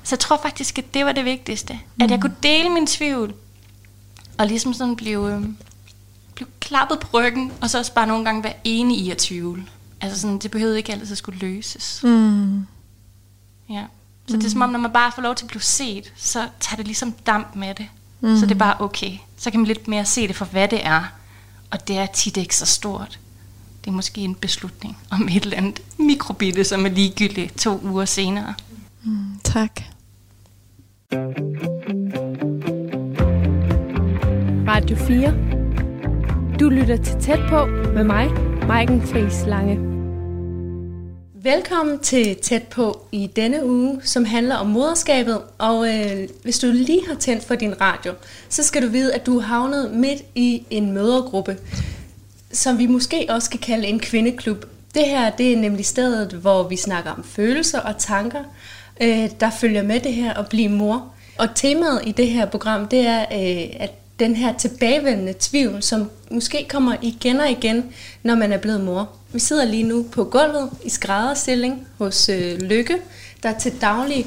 [0.03, 1.73] Så jeg tror faktisk, at det var det vigtigste.
[1.73, 2.03] Mm.
[2.03, 2.21] At jeg mm.
[2.21, 3.33] kunne dele min tvivl.
[4.38, 5.41] Og ligesom sådan blive, øh,
[6.35, 7.51] blive klappet på ryggen.
[7.62, 9.65] Og så også bare nogle gange være enig i at tvivle.
[10.01, 11.99] Altså sådan, det behøvede ikke altid at skulle løses.
[12.03, 12.65] Mm.
[13.69, 13.83] Ja.
[14.27, 14.39] Så mm.
[14.39, 16.75] det er som om, når man bare får lov til at blive set, så tager
[16.75, 17.88] det ligesom damp med det.
[18.21, 18.38] Mm.
[18.38, 19.17] Så det er bare okay.
[19.39, 21.04] Så kan man lidt mere se det for, hvad det er.
[21.71, 23.19] Og det er tit ikke så stort.
[23.84, 28.06] Det er måske en beslutning om et eller andet mikrobitte, som er ligegyldigt to uger
[28.06, 28.54] senere.
[29.04, 29.82] Mm, tak.
[34.67, 35.34] Radio 4.
[36.60, 38.32] Du lytter til Tæt på med mig,
[38.67, 39.98] Maiken Friis Lange.
[41.43, 45.41] Velkommen til Tæt på i denne uge, som handler om moderskabet.
[45.58, 48.13] Og øh, hvis du lige har tændt for din radio,
[48.49, 51.58] så skal du vide, at du er havnet midt i en mødergruppe,
[52.52, 54.65] som vi måske også kan kalde en kvindeklub.
[54.93, 58.43] Det her det er nemlig stedet, hvor vi snakker om følelser og tanker,
[59.02, 61.13] øh, der følger med det her at blive mor.
[61.38, 66.10] Og temaet i det her program, det er, øh, at den her tilbagevendende tvivl, som
[66.32, 69.10] måske kommer igen og igen, når man er blevet mor.
[69.34, 72.97] Vi sidder lige nu på gulvet i skrædderstilling hos øh, Lykke,
[73.43, 74.25] der til daglig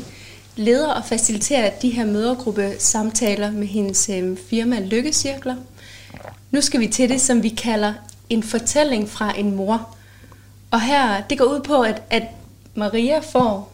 [0.56, 5.56] leder og faciliterer de her mødergruppe samtaler med hendes øh, firma Lykkecirkler.
[6.50, 7.94] Nu skal vi til det, som vi kalder
[8.30, 9.96] en fortælling fra en mor.
[10.70, 12.22] Og her, det går ud på, at, at
[12.74, 13.72] Maria får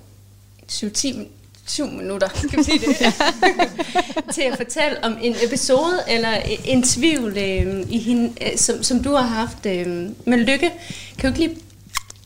[0.72, 1.38] 7-10
[1.68, 2.96] 7 minutter, skal vi sige det,
[4.35, 6.31] til at fortælle om en episode eller
[6.64, 9.66] en tvivl, øh, i hende, øh, som, som du har haft.
[9.66, 9.87] Øh,
[10.24, 10.72] men Lykke,
[11.18, 11.62] kan du ikke lige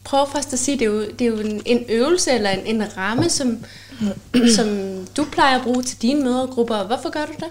[0.05, 2.67] prøve først at sige, det er jo, det er jo en, en øvelse eller en,
[2.67, 3.65] en ramme, som,
[4.57, 4.69] som
[5.17, 6.87] du plejer at bruge til dine mødergrupper.
[6.87, 7.49] Hvorfor gør du det?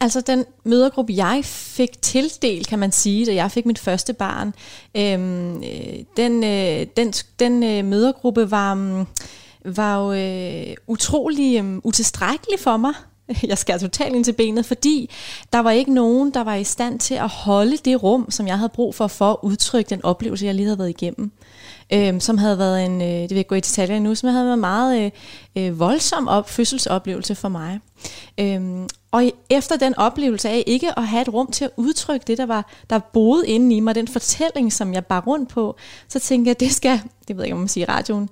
[0.00, 4.54] Altså den mødergruppe, jeg fik tildelt, kan man sige, da jeg fik mit første barn,
[4.94, 8.74] øhm, øh, den, øh, den, den øh, mødergruppe var...
[8.74, 9.06] Øh,
[9.64, 12.92] var jo øh, utrolig øh, utilstrækkelig for mig.
[13.48, 15.10] Jeg skal totalt ind til benet, fordi
[15.52, 18.58] der var ikke nogen, der var i stand til at holde det rum, som jeg
[18.58, 21.32] havde brug for, for at udtrykke den oplevelse, jeg lige havde været igennem.
[21.92, 24.44] Øh, som havde været en, øh, det vil jeg gå i detaljer nu, som havde
[24.44, 25.12] været en meget
[25.56, 27.80] øh, øh, voldsom op, fødselsoplevelse for mig.
[28.40, 28.60] Øh,
[29.10, 32.46] og efter den oplevelse af ikke at have et rum til at udtrykke det, der
[32.46, 35.76] var der boede inde i mig, den fortælling, som jeg bar rundt på,
[36.08, 38.28] så tænkte jeg, det skal, det ved jeg ikke, om man siger i radioen,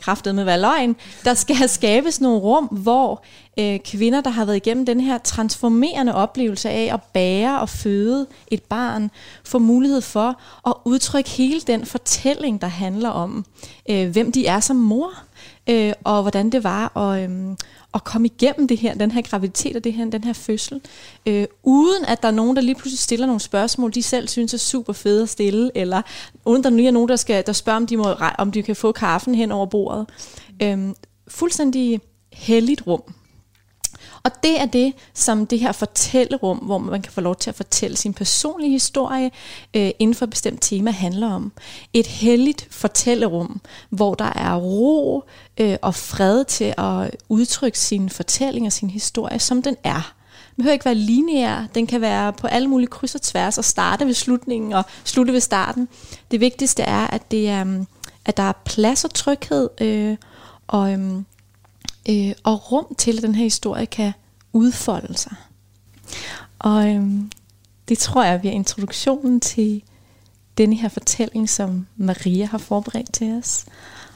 [0.00, 0.96] kraftet med være løgn.
[1.24, 3.24] Der skal skabes nogle rum, hvor
[3.58, 8.26] øh, kvinder, der har været igennem den her transformerende oplevelse af at bære og føde
[8.48, 9.10] et barn,
[9.44, 13.44] får mulighed for at udtrykke hele den fortælling, der handler om,
[13.90, 15.12] øh, hvem de er som mor,
[15.70, 17.56] øh, og hvordan det var at, øh,
[17.94, 20.80] at komme igennem det her, den her graviditet og det her, den her fødsel,
[21.26, 24.54] øh, uden at der er nogen, der lige pludselig stiller nogle spørgsmål, de selv synes
[24.54, 26.02] er super fede at stille, eller
[26.44, 28.76] uden der nu er nogen, der, skal, der spørger, om de, må, om de kan
[28.76, 30.06] få kaffen hen over bordet.
[30.62, 30.78] Øh,
[31.28, 32.00] fuldstændig
[32.32, 33.02] helligt rum.
[34.22, 37.56] Og det er det, som det her fortællerum, hvor man kan få lov til at
[37.56, 39.30] fortælle sin personlige historie
[39.74, 41.52] øh, inden for et bestemt tema, handler om.
[41.92, 45.24] Et helligt fortællerum, hvor der er ro
[45.58, 50.14] øh, og fred til at udtrykke sin fortælling og sin historie, som den er.
[50.56, 53.64] Den behøver ikke være lineær, den kan være på alle mulige kryds og tværs, og
[53.64, 55.88] starte ved slutningen og slutte ved starten.
[56.30, 57.84] Det vigtigste er, at, det er,
[58.24, 60.16] at der er plads og tryghed, øh,
[60.66, 61.22] og, øh,
[62.10, 64.12] øh, og rum til, at den her historie kan
[64.52, 65.34] udfolde sig.
[66.58, 67.06] Og øh,
[67.88, 69.82] det tror jeg bliver introduktionen til
[70.58, 73.64] denne her fortælling, som Maria har forberedt til os.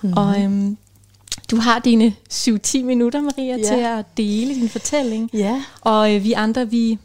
[0.02, 0.16] Mm-hmm.
[0.16, 0.76] Og øh,
[1.50, 3.62] du har dine 7-10 minutter, Maria, ja.
[3.62, 5.30] til at dele din fortælling.
[5.32, 5.62] Ja.
[5.80, 6.98] Og øh, vi andre, vi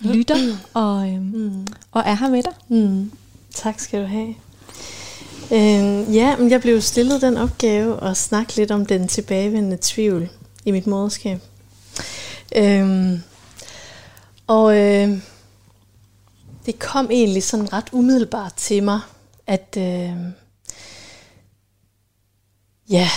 [0.00, 0.36] lytter
[0.74, 1.66] og, øh, mm.
[1.92, 2.52] og er her med dig.
[2.68, 3.12] Mm.
[3.54, 4.34] Tak skal du have.
[5.52, 10.28] Øh, ja, men jeg blev stillet den opgave at snakke lidt om den tilbagevendende tvivl
[10.64, 11.40] i mit moderskab.
[12.56, 13.18] Øh,
[14.46, 15.18] og øh,
[16.66, 19.00] det kom egentlig sådan ret umiddelbart til mig,
[19.46, 20.16] at øh,
[22.90, 23.08] ja,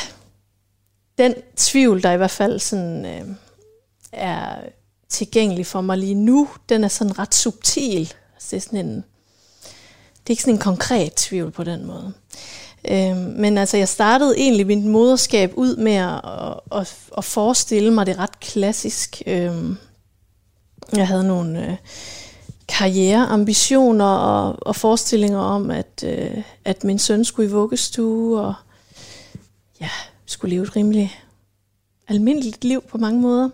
[1.17, 3.35] den tvivl, der i hvert fald sådan, øh,
[4.11, 4.59] er
[5.09, 8.13] tilgængelig for mig lige nu, den er sådan ret subtil.
[8.33, 9.03] Altså, det er sådan en
[10.27, 12.13] det er ikke sådan en konkret tvivl på den måde.
[12.91, 16.21] Øh, men altså, jeg startede egentlig mit moderskab ud med at,
[16.71, 19.21] at, at forestille mig det ret klassisk.
[19.27, 19.55] Øh,
[20.95, 21.75] jeg havde nogle øh,
[22.67, 28.53] karriereambitioner og, og forestillinger om, at, øh, at min søn skulle i vuggestue, og
[29.81, 29.89] ja,
[30.25, 31.21] skulle leve et rimelig
[32.07, 33.49] almindeligt liv på mange måder.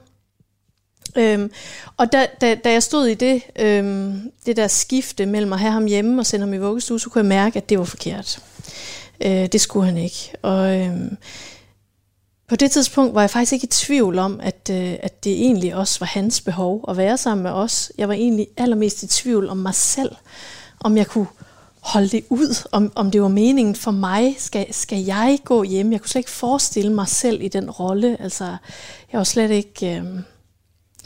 [1.15, 1.51] Øhm,
[1.97, 5.71] og da, da, da jeg stod i det, øhm, det der skifte mellem at have
[5.71, 8.39] ham hjemme og sende ham i vuggestue, så kunne jeg mærke, at det var forkert.
[9.25, 10.31] Øh, det skulle han ikke.
[10.41, 11.17] Og øhm,
[12.47, 15.75] på det tidspunkt var jeg faktisk ikke i tvivl om, at, øh, at det egentlig
[15.75, 17.91] også var hans behov at være sammen med os.
[17.97, 20.15] Jeg var egentlig allermest i tvivl om mig selv,
[20.79, 21.27] om jeg kunne
[21.79, 25.91] holde det ud, om, om det var meningen for mig, skal, skal jeg gå hjem?
[25.91, 28.17] Jeg kunne slet ikke forestille mig selv i den rolle.
[28.19, 28.43] Altså,
[29.11, 29.95] jeg var slet ikke...
[29.95, 30.05] Øh,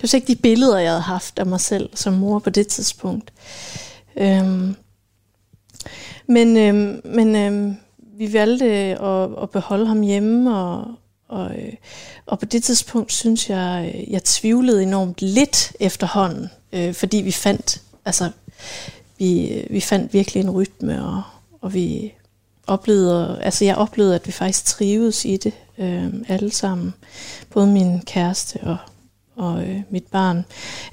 [0.02, 2.68] det var ikke de billeder, jeg havde haft af mig selv som mor på det
[2.68, 3.34] tidspunkt.
[4.18, 4.76] Øhm,
[6.28, 7.76] Men, øhm, men øhm,
[8.18, 10.86] vi valgte at, at beholde ham hjemme, og,
[11.28, 11.74] og, øh,
[12.26, 17.82] og på det tidspunkt synes jeg, jeg tvivlede enormt lidt efterhånden, øh, fordi vi fandt,
[18.06, 18.32] altså,
[19.18, 21.22] vi, øh, vi fandt virkelig en rytme, og,
[21.62, 22.14] og vi
[22.68, 26.94] oplevede, altså jeg oplevede, at vi faktisk trivedes i det, øh, alle sammen.
[27.50, 28.78] Både min kæreste og,
[29.38, 30.46] og øh, mit barn.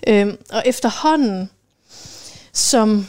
[0.06, 1.50] Øh, og efterhånden,
[2.52, 3.06] som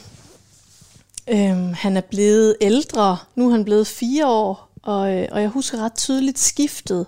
[1.29, 5.49] øh, han er blevet ældre, nu er han blevet fire år, og, øh, og jeg
[5.49, 7.05] husker ret tydeligt skiftet,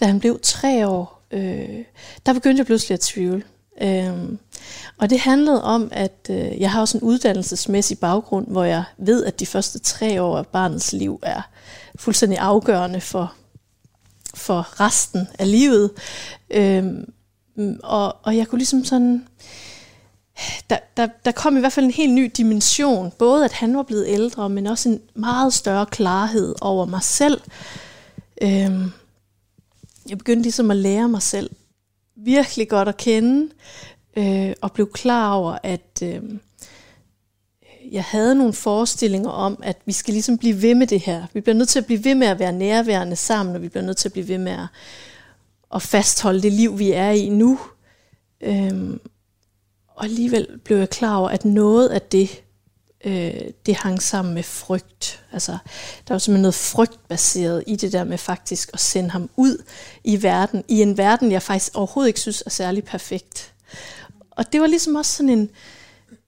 [0.00, 1.22] da han blev tre år.
[1.30, 1.84] Øh,
[2.26, 3.42] der begyndte jeg pludselig at tvivle.
[3.82, 4.38] Øhm,
[4.98, 9.24] og det handlede om, at øh, jeg har også en uddannelsesmæssig baggrund, hvor jeg ved,
[9.24, 11.42] at de første tre år af barnets liv er
[11.98, 13.32] fuldstændig afgørende for,
[14.34, 15.90] for resten af livet.
[16.50, 17.12] Øhm,
[17.56, 19.26] Øhm, og, og jeg kunne ligesom sådan...
[20.70, 23.12] Der, der, der kom i hvert fald en helt ny dimension.
[23.18, 27.40] Både at han var blevet ældre, men også en meget større klarhed over mig selv.
[28.42, 28.92] Øhm,
[30.08, 31.50] jeg begyndte ligesom at lære mig selv
[32.16, 33.48] virkelig godt at kende,
[34.16, 36.22] øh, og blev klar over, at øh,
[37.92, 41.26] jeg havde nogle forestillinger om, at vi skal ligesom blive ved med det her.
[41.32, 43.84] Vi bliver nødt til at blive ved med at være nærværende sammen, og vi bliver
[43.84, 44.66] nødt til at blive ved med at,
[45.74, 47.58] at fastholde det liv, vi er i nu.
[48.40, 49.00] Øhm,
[49.88, 52.42] og alligevel blev jeg klar over, at noget af det,
[53.04, 55.24] øh, det hang sammen med frygt.
[55.32, 55.52] Altså,
[56.08, 59.62] der var simpelthen noget frygtbaseret i det der med faktisk at sende ham ud
[60.04, 63.52] i verden, i en verden, jeg faktisk overhovedet ikke synes er særlig perfekt.
[64.30, 65.50] Og det var ligesom også sådan en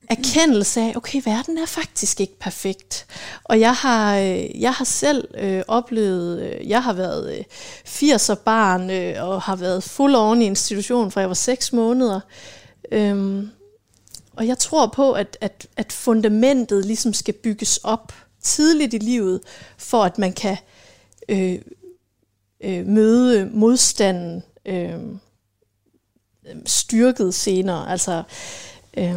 [0.09, 3.05] erkendelse af, okay, verden er faktisk ikke perfekt.
[3.43, 7.43] Og jeg har, øh, jeg har selv øh, oplevet, øh, jeg har været øh,
[7.85, 12.19] 80'er barn øh, og har været fuld oven i institution, fra jeg var 6 måneder.
[12.91, 13.49] Øhm,
[14.35, 19.41] og jeg tror på, at, at, at fundamentet ligesom skal bygges op tidligt i livet,
[19.77, 20.57] for at man kan
[21.29, 21.59] øh,
[22.63, 24.99] øh, møde modstanden øh,
[26.65, 27.91] styrket senere.
[27.91, 28.23] Altså,
[28.97, 29.13] øh,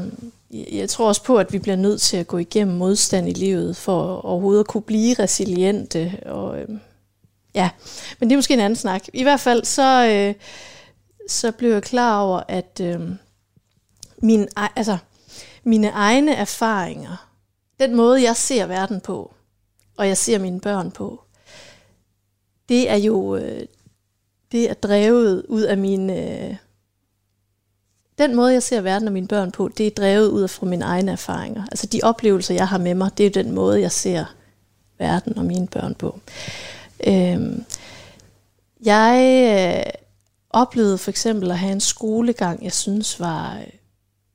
[0.51, 3.77] jeg tror også på, at vi bliver nødt til at gå igennem modstand i livet,
[3.77, 6.21] for overhovedet at kunne blive resiliente.
[6.27, 6.69] Og, øh,
[7.55, 7.71] ja,
[8.19, 9.03] men det er måske en anden snak.
[9.13, 10.35] I hvert fald så, øh,
[11.29, 13.01] så blev jeg klar over, at øh,
[14.19, 14.99] min, e, altså,
[15.65, 17.29] mine egne erfaringer,
[17.81, 19.35] den måde, jeg ser verden på,
[19.97, 21.23] og jeg ser mine børn på,
[22.69, 23.67] det er jo øh,
[24.53, 26.47] det er drevet ud af mine...
[26.49, 26.57] Øh,
[28.19, 30.67] den måde, jeg ser verden og mine børn på, det er drevet ud af fra
[30.67, 31.63] mine egne erfaringer.
[31.71, 34.25] Altså de oplevelser, jeg har med mig, det er den måde, jeg ser
[34.99, 36.21] verden og mine børn på.
[37.07, 37.65] Øhm,
[38.85, 39.93] jeg øh,
[40.51, 43.79] oplevede for eksempel at have en skolegang, jeg synes var øh,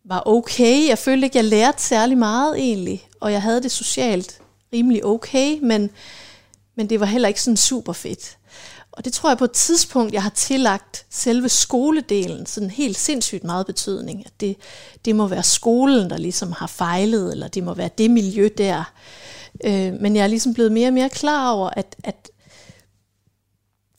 [0.06, 0.88] var okay.
[0.88, 4.42] Jeg følte ikke, jeg lærte særlig meget egentlig, og jeg havde det socialt
[4.74, 5.90] rimelig okay, men,
[6.76, 8.38] men det var heller ikke sådan super fedt.
[8.94, 13.44] Og det tror jeg på et tidspunkt, jeg har tillagt selve skoledelen sådan helt sindssygt
[13.44, 14.26] meget betydning.
[14.26, 14.58] At det,
[15.06, 18.94] det må være skolen, der ligesom har fejlet, eller det må være det miljø der.
[19.64, 22.30] Øh, men jeg er ligesom blevet mere og mere klar over, at, at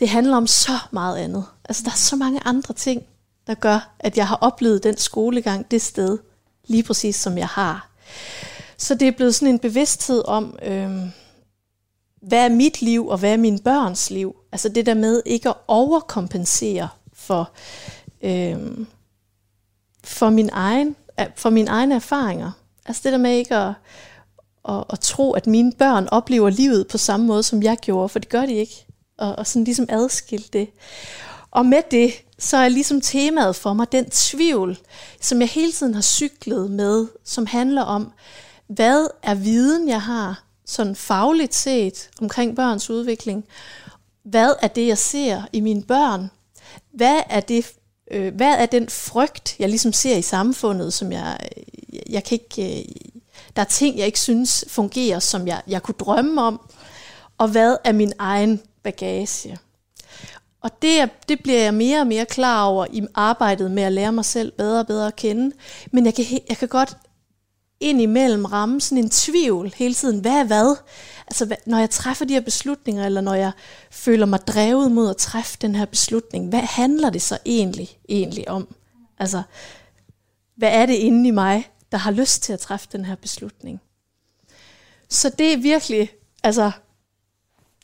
[0.00, 1.44] det handler om så meget andet.
[1.64, 3.02] Altså der er så mange andre ting,
[3.46, 6.18] der gør, at jeg har oplevet den skolegang det sted,
[6.66, 7.90] lige præcis som jeg har.
[8.76, 10.90] Så det er blevet sådan en bevidsthed om, øh,
[12.28, 14.36] hvad er mit liv, og hvad er mine børns liv?
[14.52, 17.50] Altså det der med ikke at overkompensere for,
[18.22, 18.56] øh,
[20.04, 20.96] for, min egen,
[21.36, 22.50] for mine egne erfaringer.
[22.86, 23.72] Altså det der med ikke at,
[24.68, 28.18] at, at tro, at mine børn oplever livet på samme måde, som jeg gjorde, for
[28.18, 28.86] det gør de ikke.
[29.18, 30.68] Og, og sådan ligesom adskille det.
[31.50, 34.78] Og med det, så er ligesom temaet for mig den tvivl,
[35.20, 38.12] som jeg hele tiden har cyklet med, som handler om,
[38.66, 43.44] hvad er viden, jeg har, sådan fagligt set, omkring børns udvikling?
[44.22, 46.30] Hvad er det, jeg ser i mine børn?
[46.92, 47.66] Hvad er det,
[48.10, 51.38] øh, hvad er den frygt, jeg ligesom ser i samfundet, som jeg,
[52.10, 52.84] jeg kan ikke, øh,
[53.56, 56.60] der er ting, jeg ikke synes fungerer, som jeg, jeg kunne drømme om,
[57.38, 59.58] og hvad er min egen bagage?
[60.60, 64.12] Og det, det bliver jeg mere og mere klar over i arbejdet med at lære
[64.12, 65.56] mig selv bedre og bedre at kende.
[65.92, 66.96] Men jeg kan, jeg kan godt
[67.80, 70.20] indimellem ramme sådan en tvivl hele tiden.
[70.20, 70.76] Hvad er hvad?
[71.26, 73.52] Altså, hvad, når jeg træffer de her beslutninger, eller når jeg
[73.90, 78.48] føler mig drevet mod at træffe den her beslutning, hvad handler det så egentlig, egentlig
[78.48, 78.74] om?
[79.18, 79.42] Altså,
[80.56, 83.80] hvad er det inde i mig, der har lyst til at træffe den her beslutning?
[85.08, 86.10] Så det er virkelig,
[86.42, 86.70] altså,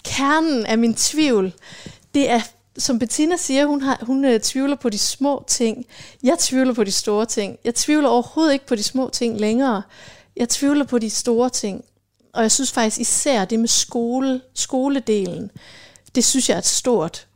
[0.05, 1.55] kernen af min tvivl,
[2.14, 2.41] det er
[2.81, 5.87] som Bettina siger, hun, har, hun øh, tvivler på de små ting.
[6.22, 7.59] Jeg tvivler på de store ting.
[7.64, 9.83] Jeg tvivler overhovedet ikke på de små ting længere.
[10.37, 11.85] Jeg tvivler på de store ting.
[12.33, 15.51] og jeg synes faktisk især det med skole, skoledelen,
[16.14, 17.26] det synes jeg er et stort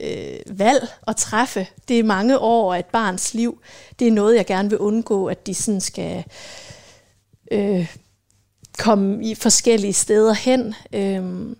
[0.00, 1.66] øh, valg at træffe.
[1.88, 3.60] Det er mange år af et barns liv.
[3.98, 6.24] Det er noget, jeg gerne vil undgå, at de sådan skal
[7.52, 7.94] øh,
[8.78, 10.74] komme i forskellige steder hen.
[10.92, 11.56] Øh,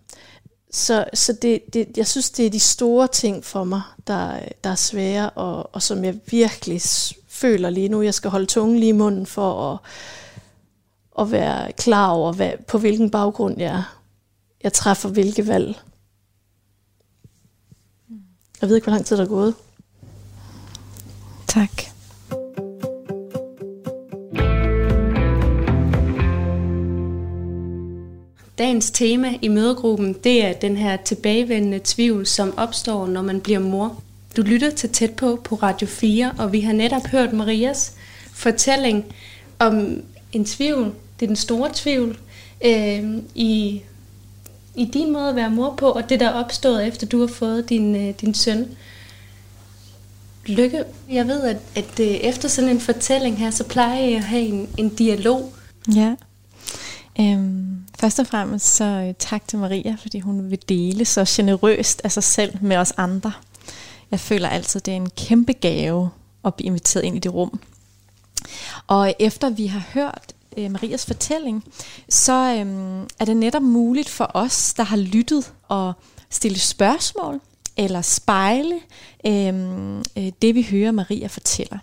[0.70, 4.70] så så det, det, jeg synes, det er de store ting for mig, der, der
[4.70, 6.82] er svære, og, og som jeg virkelig
[7.28, 8.02] føler lige nu.
[8.02, 9.78] Jeg skal holde tungen lige i munden for at,
[11.18, 13.82] at være klar over, hvad, på hvilken baggrund jeg,
[14.62, 15.80] jeg træffer hvilke valg.
[18.60, 19.54] Jeg ved ikke, hvor lang tid der er gået.
[21.46, 21.95] Tak.
[28.58, 33.58] Dagens tema i mødegruppen, det er den her tilbagevendende tvivl, som opstår, når man bliver
[33.58, 34.02] mor.
[34.36, 37.92] Du lytter til tæt på på Radio 4, og vi har netop hørt Marias
[38.32, 39.04] fortælling
[39.58, 40.02] om
[40.32, 40.84] en tvivl,
[41.20, 42.18] det er den store tvivl,
[42.64, 43.04] øh,
[43.34, 43.82] i,
[44.74, 47.26] i din måde at være mor på, og det der er opstået efter du har
[47.26, 48.66] fået din, øh, din søn.
[50.46, 54.24] Lykke, jeg ved, at, at øh, efter sådan en fortælling her, så plejer jeg at
[54.24, 55.52] have en, en dialog.
[55.94, 56.14] Ja.
[57.20, 57.65] Øhm,
[58.00, 62.12] først og fremmest så øh, tak til Maria, fordi hun vil dele så generøst af
[62.12, 63.32] sig selv med os andre.
[64.10, 66.10] Jeg føler altid, det er en kæmpe gave
[66.44, 67.60] at blive inviteret ind i det rum.
[68.86, 71.64] Og efter vi har hørt øh, Marias fortælling,
[72.08, 75.92] så øh, er det netop muligt for os, der har lyttet og
[76.30, 77.40] stille spørgsmål
[77.76, 78.80] eller spejle
[79.26, 81.78] øh, øh, det, vi hører Maria fortæller.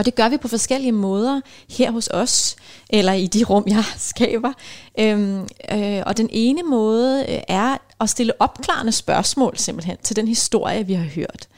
[0.00, 2.56] Og det gør vi på forskellige måder her hos os,
[2.90, 4.52] eller i de rum, jeg skaber.
[4.98, 10.28] Øhm, øh, og den ene måde øh, er at stille opklarende spørgsmål simpelthen til den
[10.28, 11.48] historie, vi har hørt.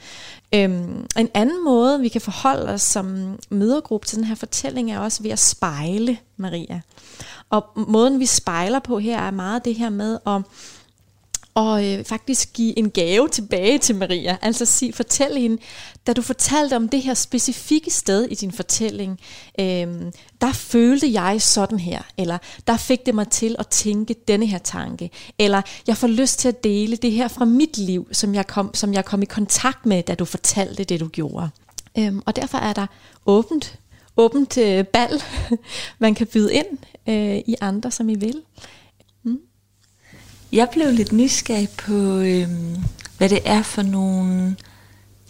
[0.55, 4.99] Øhm, en anden måde, vi kan forholde os som mødergruppe til den her fortælling, er
[4.99, 6.81] også ved at spejle Maria.
[7.49, 10.41] Og måden, vi spejler på her, er meget det her med at
[11.53, 14.37] og øh, faktisk give en gave tilbage til Maria.
[14.41, 15.57] Altså sig, fortæl hende,
[16.07, 19.19] da du fortalte om det her specifikke sted i din fortælling,
[19.59, 19.87] øh,
[20.41, 22.37] der følte jeg sådan her, eller
[22.67, 26.47] der fik det mig til at tænke denne her tanke, eller jeg får lyst til
[26.47, 29.85] at dele det her fra mit liv, som jeg kom, som jeg kom i kontakt
[29.85, 31.49] med, da du fortalte det, du gjorde.
[31.97, 32.87] Øh, og derfor er der
[33.25, 33.79] åbent,
[34.17, 35.21] åbent øh, bal,
[35.99, 36.77] man kan byde ind
[37.07, 38.41] øh, i andre, som I vil.
[40.53, 42.75] Jeg blev lidt nysgerrig på, øhm,
[43.17, 44.55] hvad det er for nogle...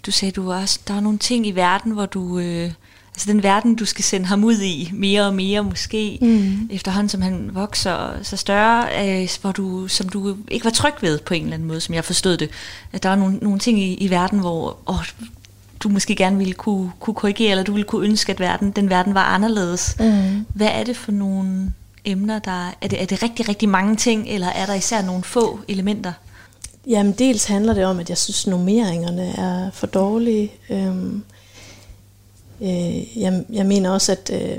[0.06, 2.40] Du sagde, du også, der er nogle ting i verden, hvor du...
[2.40, 2.72] Øh,
[3.14, 6.70] altså den verden, du skal sende ham ud i, mere og mere måske, mm.
[6.72, 8.88] efterhånden som han vokser så større,
[9.22, 11.96] øh, hvor du, som du ikke var tryg ved på en eller anden måde, som
[11.96, 12.50] jeg forstod det.
[12.92, 15.06] At der er nogle, nogle ting i, i verden, hvor åh,
[15.80, 18.90] du måske gerne ville kunne, kunne korrigere, eller du ville kunne ønske, at verden, den
[18.90, 19.96] verden var anderledes.
[20.00, 20.46] Mm.
[20.54, 21.74] Hvad er det for nogle
[22.06, 25.24] emner, der er det, er det rigtig, rigtig mange ting, eller er der især nogle
[25.24, 26.14] få elementer?
[26.88, 30.52] Jamen dels handler det om, at jeg synes, nummeringerne er for dårlige.
[30.70, 31.24] Øhm,
[32.62, 34.58] øh, jeg, jeg mener også, at, øh,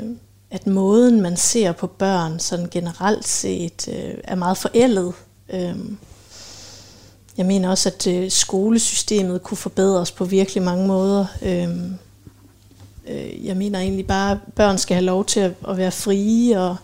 [0.50, 5.12] at måden, man ser på børn sådan generelt set, øh, er meget forældet.
[5.50, 5.98] Øhm,
[7.36, 11.26] jeg mener også, at øh, skolesystemet kunne forbedres på virkelig mange måder.
[11.42, 11.94] Øhm,
[13.08, 16.60] øh, jeg mener egentlig bare, at børn skal have lov til at, at være frie
[16.60, 16.76] og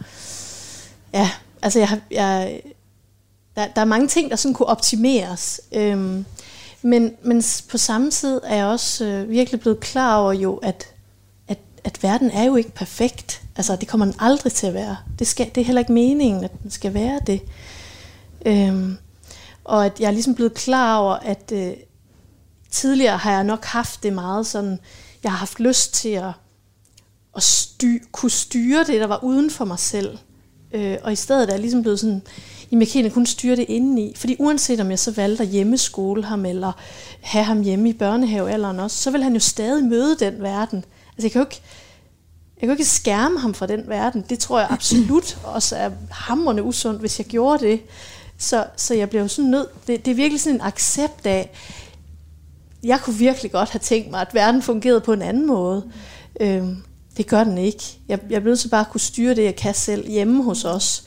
[1.15, 1.31] Ja,
[1.63, 2.63] altså jeg, jeg,
[3.57, 5.61] der, der er mange ting, der sådan kunne optimeres.
[5.73, 6.25] Øhm,
[6.83, 10.95] men, men på samme tid er jeg også øh, virkelig blevet klar over jo, at,
[11.49, 13.43] at, at verden er jo ikke perfekt.
[13.57, 14.97] Altså det kommer den aldrig til at være.
[15.19, 17.43] Det, skal, det er heller ikke meningen, at den skal være det.
[18.47, 18.97] Øhm,
[19.65, 21.73] og at jeg er ligesom blevet klar over, at øh,
[22.71, 24.79] tidligere har jeg nok haft det meget sådan,
[25.23, 26.33] jeg har haft lyst til at,
[27.37, 30.19] at sty, kunne styre det, der var uden for mig selv.
[30.73, 32.23] Øh, og i stedet er jeg ligesom blevet sådan,
[32.71, 34.15] jamen jeg kan kun styre det indeni.
[34.17, 36.73] Fordi uanset om jeg så valgte at hjemmeskole ham, eller
[37.21, 40.85] have ham hjemme i børnehavealderen også, så vil han jo stadig møde den verden.
[41.09, 41.61] Altså jeg kan jo ikke,
[42.57, 44.25] jeg kan jo ikke skærme ham fra den verden.
[44.31, 47.81] Det tror jeg absolut også er hamrende usundt, hvis jeg gjorde det.
[48.39, 51.51] Så, så jeg bliver jo sådan nødt, det, det er virkelig sådan en accept af,
[52.83, 55.83] jeg kunne virkelig godt have tænkt mig, at verden fungerede på en anden måde.
[56.41, 56.47] Mm.
[56.47, 56.83] Øhm,
[57.21, 57.83] det gør den ikke.
[58.09, 60.65] Jeg, jeg bliver nødt til bare at kunne styre det, jeg kan selv hjemme hos
[60.65, 61.05] os,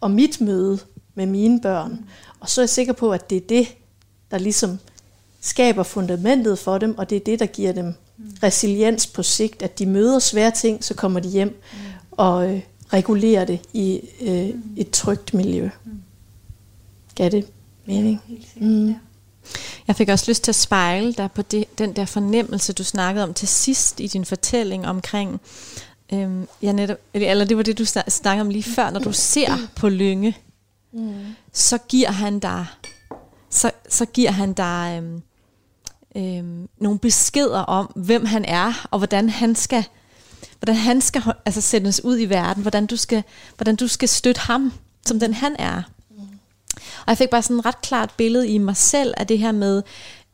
[0.00, 0.78] og mit møde
[1.14, 2.04] med mine børn.
[2.40, 3.68] Og så er jeg sikker på, at det er det,
[4.30, 4.78] der ligesom
[5.40, 7.94] skaber fundamentet for dem, og det er det, der giver dem
[8.42, 11.62] resiliens på sigt, at de møder svære ting, så kommer de hjem
[12.10, 12.60] og øh,
[12.92, 15.70] regulerer det i øh, et trygt miljø.
[17.14, 17.46] Gav det
[17.86, 18.20] mening?
[18.56, 18.94] Mm.
[19.88, 23.24] Jeg fik også lyst til at spejle dig på det, den der fornemmelse, du snakkede
[23.24, 25.40] om til sidst i din fortælling omkring
[26.12, 29.56] Øhm, ja, netop, eller det var det, du snakkede om lige før, når du ser
[29.76, 30.36] på Lynge,
[30.92, 31.24] mm.
[31.52, 32.66] så giver han dig,
[33.50, 35.22] så, så giver han dig øhm,
[36.16, 39.84] øhm, nogle beskeder om, hvem han er, og hvordan han skal,
[40.58, 43.22] hvordan han skal altså, sættes ud i verden, hvordan du skal,
[43.56, 44.72] hvordan du skal støtte ham,
[45.06, 45.82] som den han er.
[46.76, 49.52] Og jeg fik bare sådan et ret klart billede i mig selv af det her
[49.52, 49.82] med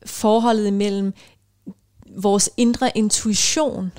[0.07, 1.15] forholdet imellem
[2.17, 3.93] vores indre intuition,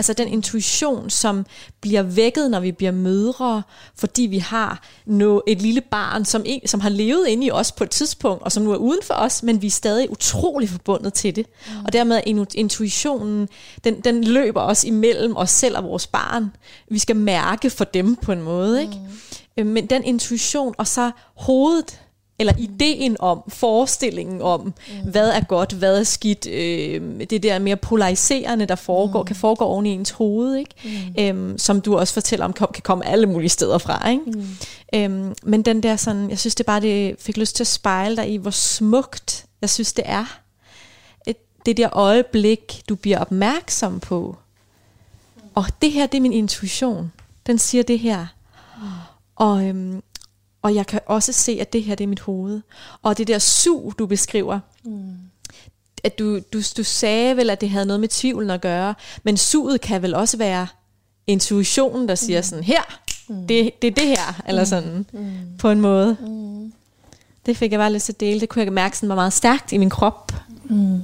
[0.00, 1.46] Altså den intuition, som
[1.80, 3.62] bliver vækket, når vi bliver mødre,
[3.94, 7.72] fordi vi har no, et lille barn, som, en, som har levet inde i os
[7.72, 10.68] på et tidspunkt, og som nu er uden for os, men vi er stadig utrolig
[10.68, 11.46] forbundet til det.
[11.66, 11.84] Mm.
[11.84, 13.48] Og dermed er intuitionen,
[13.84, 16.56] den, den løber os imellem os selv og vores barn.
[16.90, 18.80] Vi skal mærke for dem på en måde.
[18.80, 18.94] Ikke?
[19.56, 19.66] Mm.
[19.66, 22.00] Men den intuition, og så hovedet,
[22.40, 25.10] eller ideen om, forestillingen om, mm.
[25.10, 29.26] hvad er godt, hvad er skidt, øh, det der mere polariserende, der foregår, mm.
[29.26, 30.74] kan foregå oven i ens hoved, ikke?
[30.84, 31.22] Mm.
[31.22, 34.10] Øhm, som du også fortæller om, kan, kan komme alle mulige steder fra.
[34.10, 34.22] Ikke?
[34.26, 34.46] Mm.
[34.94, 38.16] Øhm, men den der sådan, jeg synes det bare, det fik lyst til at spejle
[38.16, 40.38] dig i, hvor smukt jeg synes det er.
[41.26, 41.36] Et,
[41.66, 44.36] det der øjeblik, du bliver opmærksom på.
[45.54, 47.12] Og det her, det er min intuition.
[47.46, 48.26] Den siger det her.
[48.76, 48.82] Mm.
[49.36, 50.02] Og, øhm,
[50.62, 52.60] og jeg kan også se, at det her det er mit hoved.
[53.02, 55.14] Og det der sug, du beskriver, mm.
[56.04, 59.36] at du, du, du sagde vel, at det havde noget med tvivlen at gøre, men
[59.36, 60.66] suget kan vel også være
[61.26, 62.44] intuitionen, der siger mm.
[62.44, 62.82] sådan, her,
[63.28, 63.46] mm.
[63.46, 64.66] det, det er det her, eller mm.
[64.66, 65.30] sådan, mm.
[65.58, 66.16] på en måde.
[66.20, 66.72] Mm.
[67.46, 68.40] Det fik jeg bare lyst til at dele.
[68.40, 70.32] Det kunne jeg mærke sådan var meget stærkt i min krop.
[70.64, 71.02] Mm.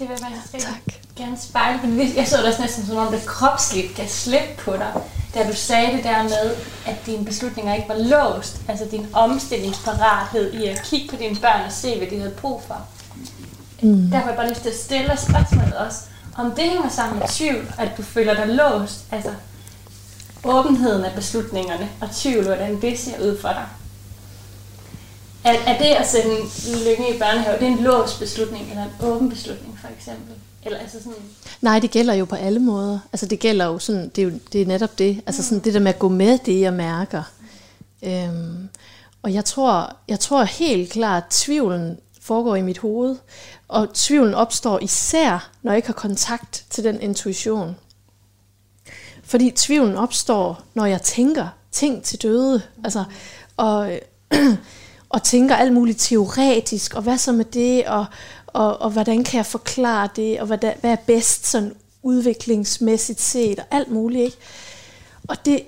[0.00, 0.18] Det vil
[0.52, 0.94] jeg tak.
[1.16, 1.80] gerne spejle.
[2.16, 4.92] Jeg så det næsten som om det kropsligt kan slippe på dig
[5.34, 10.52] da du sagde det der med, at dine beslutninger ikke var låst, altså din omstillingsparathed
[10.52, 12.86] i at kigge på dine børn og se, hvad de havde brug for.
[13.82, 14.10] Mm.
[14.10, 15.98] Derfor har jeg bare lyst til at stille spørgsmålet også,
[16.36, 19.30] om det hænger sammen med tvivl, at du føler dig låst, altså
[20.44, 23.66] åbenheden af beslutningerne og tvivl, hvordan det ser ud for dig.
[25.44, 26.36] Er, er det at sende
[26.88, 30.34] Lykke i børnehave, det er en låst beslutning eller en åben beslutning for eksempel?
[30.64, 31.22] Eller altså sådan...
[31.60, 32.98] Nej, det gælder jo på alle måder.
[33.12, 35.22] Altså det gælder jo sådan, det er, jo, det er netop det.
[35.26, 37.22] Altså sådan det der med at gå med det, jeg mærker.
[38.02, 38.68] Øhm,
[39.22, 43.16] og jeg tror, jeg tror helt klart, at tvivlen foregår i mit hoved.
[43.68, 47.76] Og tvivlen opstår især, når jeg ikke har kontakt til den intuition.
[49.24, 52.62] Fordi tvivlen opstår, når jeg tænker ting til døde.
[52.84, 53.04] Altså,
[53.56, 53.98] og,
[55.10, 58.06] og tænker alt muligt teoretisk, og hvad så med det, og,
[58.46, 63.20] og, og hvordan kan jeg forklare det, og hvad, der, hvad er bedst sådan udviklingsmæssigt
[63.20, 64.24] set, og alt muligt.
[64.24, 64.36] Ikke?
[65.28, 65.62] Og det,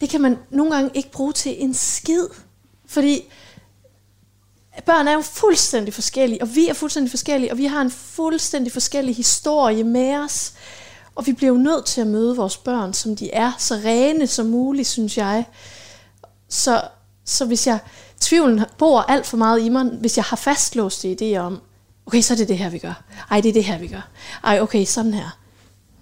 [0.00, 2.26] det kan man nogle gange ikke bruge til en skid,
[2.86, 3.24] fordi
[4.86, 8.72] børn er jo fuldstændig forskellige, og vi er fuldstændig forskellige, og vi har en fuldstændig
[8.72, 10.52] forskellig historie med os.
[11.14, 14.26] Og vi bliver jo nødt til at møde vores børn, som de er, så rene
[14.26, 15.44] som muligt, synes jeg.
[16.48, 16.82] Så,
[17.24, 17.78] så hvis jeg,
[18.20, 21.60] tvivlen bor alt for meget i mig, hvis jeg har fastlåste idéer om,
[22.06, 23.02] okay, så er det det her, vi gør.
[23.30, 24.08] Ej, det er det her, vi gør.
[24.44, 25.38] Ej, okay, sådan her.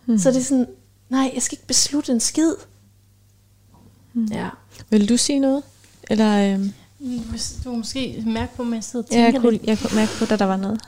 [0.04, 0.18] Hmm.
[0.18, 0.66] Så det er sådan,
[1.08, 2.52] nej, jeg skal ikke beslutte en skid.
[4.12, 4.24] Hmm.
[4.24, 4.48] Ja.
[4.90, 5.62] Vil du sige noget?
[6.10, 6.72] Eller, øhm?
[7.64, 10.12] Du måske mærke på, at jeg sidder og tænker ja, jeg kunne, jeg kunne mærke
[10.18, 10.80] på, at der var noget.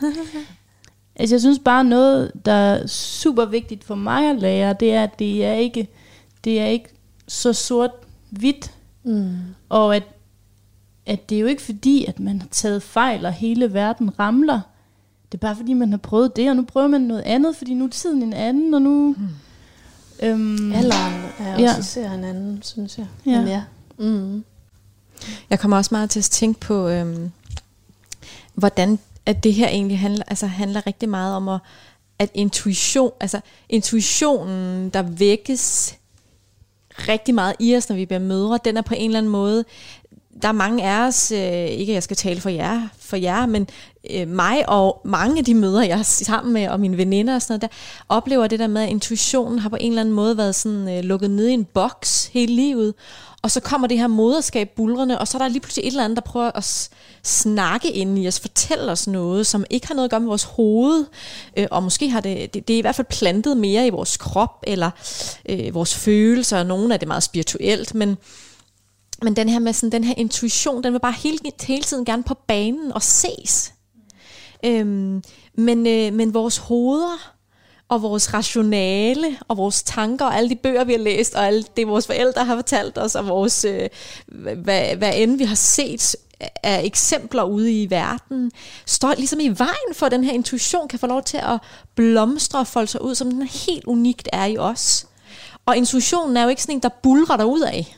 [1.16, 5.03] altså, jeg synes bare noget, der er super vigtigt for mig at lære, det er,
[5.03, 5.89] at det er ikke,
[6.45, 6.89] det er ikke
[7.29, 8.70] så sort-hvidt.
[9.03, 9.37] Mm.
[9.68, 10.03] Og at,
[11.09, 14.61] at det er jo ikke fordi, at man har taget fejl, og hele verden ramler.
[15.33, 17.75] Det er bare fordi, man har prøvet det, og nu prøver man noget andet, fordi
[17.75, 19.15] nu er tiden en anden, og nu...
[19.19, 19.29] Mm.
[20.23, 21.79] Øhm, Alderen er også ja.
[21.79, 23.07] især en anden, synes jeg.
[23.27, 23.39] Ja.
[23.39, 23.63] Men ja.
[23.99, 24.45] Mm.
[25.51, 27.31] Jeg kommer også meget til at tænke på, øhm,
[28.55, 31.61] hvordan at det her egentlig handler, altså handler rigtig meget om at,
[32.19, 35.95] at intuition, altså intuitionen, der vækkes
[37.09, 39.65] rigtig meget i os, når vi bliver mødre, den er på en eller anden måde,
[40.43, 43.47] der er mange af os, øh, ikke at jeg skal tale for jer, for jer,
[43.47, 43.68] men
[44.11, 47.43] øh, mig og mange af de møder, jeg er sammen med, og mine veninder og
[47.43, 47.68] sådan noget, der
[48.09, 51.05] oplever det der med, at intuitionen har på en eller anden måde været sådan øh,
[51.05, 52.95] lukket ned i en boks hele livet,
[53.43, 56.05] og så kommer det her moderskab bulrende, og så er der lige pludselig et eller
[56.05, 56.91] andet, der prøver at
[57.22, 60.45] snakke ind i os, fortælle os noget, som ikke har noget at gøre med vores
[60.45, 61.07] hoved,
[61.57, 64.16] øh, og måske har det, det, det er i hvert fald plantet mere i vores
[64.16, 64.91] krop, eller
[65.49, 68.16] øh, vores følelser, og nogle af det meget spirituelt, men
[69.23, 72.23] men den her med sådan, den her intuition, den vil bare hele, hele tiden gerne
[72.23, 73.73] på banen og ses.
[74.64, 75.23] Øhm,
[75.55, 77.35] men, øh, men vores hoveder
[77.89, 81.77] og vores rationale og vores tanker og alle de bøger, vi har læst, og alt
[81.77, 83.89] det, vores forældre har fortalt os, og vores, øh,
[84.57, 86.16] hvad, hvad end vi har set
[86.62, 88.53] af eksempler ude i verden,
[88.87, 91.59] står ligesom i vejen for, at den her intuition kan få lov til at
[91.95, 95.07] blomstre og folde sig ud, som den helt unikt er i os.
[95.66, 97.98] Og intuitionen er jo ikke sådan en, der bulrer dig ud af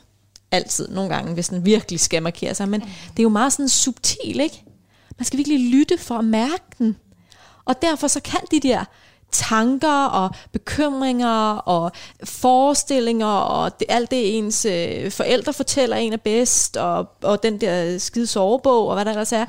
[0.52, 2.68] altid, nogle gange, hvis den virkelig skal markere sig.
[2.68, 4.64] Men det er jo meget sådan subtil, ikke?
[5.18, 6.96] Man skal virkelig lytte for at mærke den.
[7.64, 8.84] Og derfor så kan de der
[9.32, 11.92] tanker og bekymringer og
[12.24, 17.60] forestillinger og det, alt det ens øh, forældre fortæller en er bedst og, og den
[17.60, 19.44] der skide sovebog og hvad der ellers er,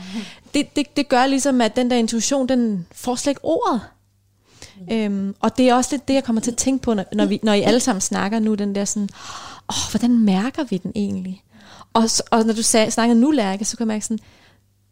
[0.53, 3.81] det, det, det gør ligesom, at den der intuition, den får slet ikke ordet.
[4.91, 7.25] Øhm, og det er også lidt det, jeg kommer til at tænke på, når, når,
[7.25, 9.09] vi, når I alle sammen snakker nu, den der sådan,
[9.71, 11.43] åh, hvordan mærker vi den egentlig?
[11.93, 14.19] Og, og når du sag, snakker nu, Lærke, så kan jeg mærke sådan,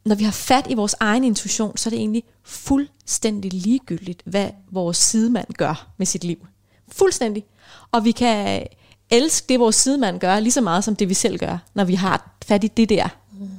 [0.06, 4.50] når vi har fat i vores egen intuition, så er det egentlig fuldstændig ligegyldigt, hvad
[4.72, 6.48] vores sidemand gør med sit liv.
[6.92, 7.46] Fuldstændig.
[7.92, 8.68] Og vi kan
[9.10, 11.96] elske det, vores sidemand gør, lige så meget som det, vi selv gør, når vi
[11.96, 13.08] har fat i det der.
[13.40, 13.50] Mm.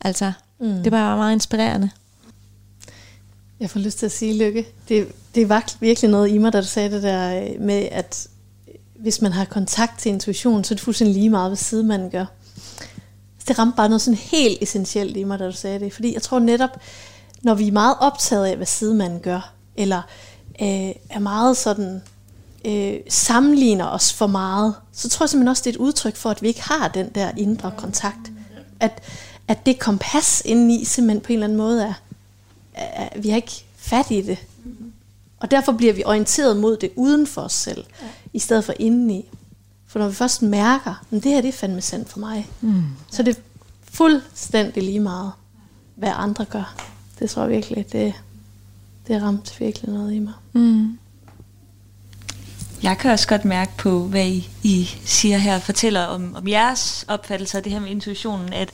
[0.00, 0.82] Altså, mm.
[0.82, 1.90] det var meget inspirerende.
[3.60, 6.60] Jeg får lyst til at sige, Lykke, det, det var virkelig noget i mig, da
[6.60, 8.28] du sagde det der med, at
[8.98, 12.10] hvis man har kontakt til intuition, så er det fuldstændig lige meget, hvad side man
[12.10, 12.24] gør
[13.48, 15.92] det ramte bare noget sådan helt essentielt i mig, da du sagde det.
[15.92, 16.80] Fordi jeg tror netop,
[17.42, 20.02] når vi er meget optaget af, hvad sidemanden gør, eller
[20.62, 22.02] øh, er meget sådan,
[22.64, 26.30] øh, sammenligner os for meget, så tror jeg simpelthen også, det er et udtryk for,
[26.30, 28.32] at vi ikke har den der indre kontakt.
[28.80, 29.02] At,
[29.48, 31.94] at det kompas indeni simpelthen på en eller anden måde er,
[32.74, 34.38] er vi har ikke fat i det.
[35.40, 37.84] Og derfor bliver vi orienteret mod det uden for os selv,
[38.36, 39.24] i stedet for indeni.
[39.86, 42.84] For når vi først mærker, at det her det er fandme sandt for mig, mm.
[43.10, 43.40] så det er
[43.82, 45.32] fuldstændig lige meget,
[45.94, 46.74] hvad andre gør.
[47.18, 48.14] Det tror jeg virkelig, det,
[49.08, 50.32] det ramt virkelig noget i mig.
[50.52, 50.98] Mm.
[52.82, 57.04] Jeg kan også godt mærke på, hvad I, I siger her, fortæller om, om jeres
[57.08, 58.70] opfattelse af det her med intuitionen, at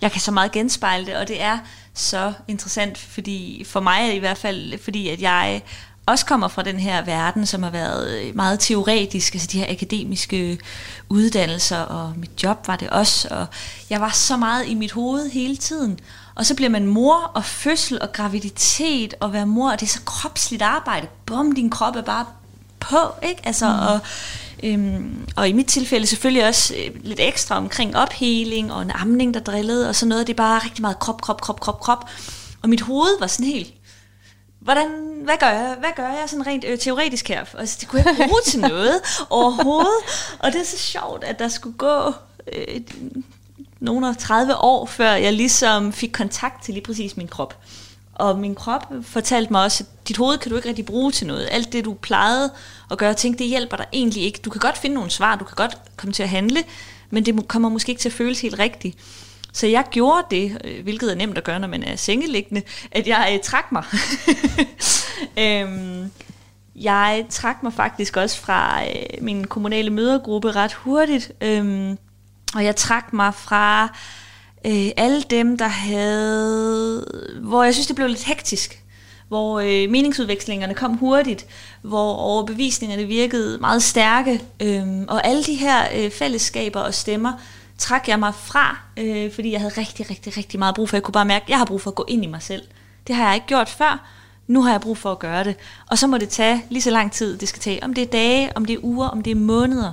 [0.00, 1.58] jeg kan så meget genspejle det, og det er
[1.94, 5.62] så interessant, fordi for mig i hvert fald, fordi at jeg
[6.06, 9.72] også kommer fra den her verden, som har været øh, meget teoretisk, altså de her
[9.72, 10.58] akademiske
[11.08, 13.46] uddannelser, og mit job var det også, og
[13.90, 15.98] jeg var så meget i mit hoved hele tiden.
[16.34, 19.90] Og så bliver man mor, og fødsel, og graviditet, og være mor, og det er
[19.90, 21.06] så kropsligt arbejde.
[21.26, 22.26] Bum, din krop er bare
[22.80, 23.42] på, ikke?
[23.44, 23.78] Altså, mm.
[23.78, 24.00] og,
[24.62, 29.34] øhm, og i mit tilfælde selvfølgelig også øh, lidt ekstra omkring opheling, og en amning,
[29.34, 30.26] der drillede, og sådan noget.
[30.26, 32.10] Det er bare rigtig meget krop, krop, krop, krop, krop.
[32.62, 33.74] Og mit hoved var sådan helt
[34.60, 34.88] hvordan,
[35.24, 37.44] hvad gør jeg, hvad gør jeg sådan rent øh, teoretisk her?
[37.58, 39.00] Altså, det kunne jeg ikke bruge til noget
[39.30, 40.36] overhovedet.
[40.38, 42.12] Og det er så sjovt, at der skulle gå
[42.52, 42.80] øh,
[43.80, 47.58] nogle af 30 år, før jeg ligesom fik kontakt til lige præcis min krop.
[48.14, 51.26] Og min krop fortalte mig også, at dit hoved kan du ikke rigtig bruge til
[51.26, 51.48] noget.
[51.50, 52.50] Alt det, du plejede
[52.90, 54.40] at gøre, ting, det hjælper dig egentlig ikke.
[54.44, 56.62] Du kan godt finde nogle svar, du kan godt komme til at handle,
[57.10, 58.98] men det kommer måske ikke til at føles helt rigtigt.
[59.52, 63.06] Så jeg gjorde det, øh, hvilket er nemt at gøre, når man er sengeliggende, at
[63.06, 63.84] jeg øh, trak mig.
[65.44, 66.10] øhm,
[66.76, 71.98] jeg trak mig faktisk også fra øh, min kommunale mødergruppe ret hurtigt, øhm,
[72.54, 73.82] og jeg trak mig fra
[74.66, 77.04] øh, alle dem, der havde,
[77.42, 78.84] hvor jeg synes, det blev lidt hektisk,
[79.28, 81.46] hvor øh, meningsudvekslingerne kom hurtigt,
[81.82, 87.32] hvor overbevisningerne virkede meget stærke, øh, og alle de her øh, fællesskaber og stemmer,
[87.80, 90.96] trak jeg mig fra, øh, fordi jeg havde rigtig, rigtig, rigtig meget brug for.
[90.96, 92.62] Jeg kunne bare mærke, at jeg har brug for at gå ind i mig selv.
[93.06, 94.06] Det har jeg ikke gjort før.
[94.46, 95.56] Nu har jeg brug for at gøre det.
[95.86, 97.84] Og så må det tage lige så lang tid, det skal tage.
[97.84, 99.92] Om det er dage, om det er uger, om det er måneder.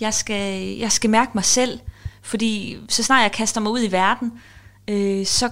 [0.00, 1.80] Jeg skal, jeg skal mærke mig selv.
[2.22, 4.32] Fordi så snart jeg kaster mig ud i verden,
[4.88, 5.50] øh, så,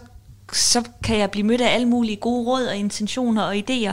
[0.53, 3.93] så kan jeg blive mødt af alle mulige gode råd og intentioner og idéer.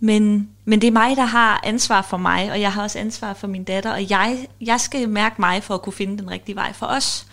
[0.00, 3.34] Men, men det er mig, der har ansvar for mig, og jeg har også ansvar
[3.34, 6.56] for min datter, og jeg, jeg skal mærke mig for at kunne finde den rigtige
[6.56, 7.26] vej for os.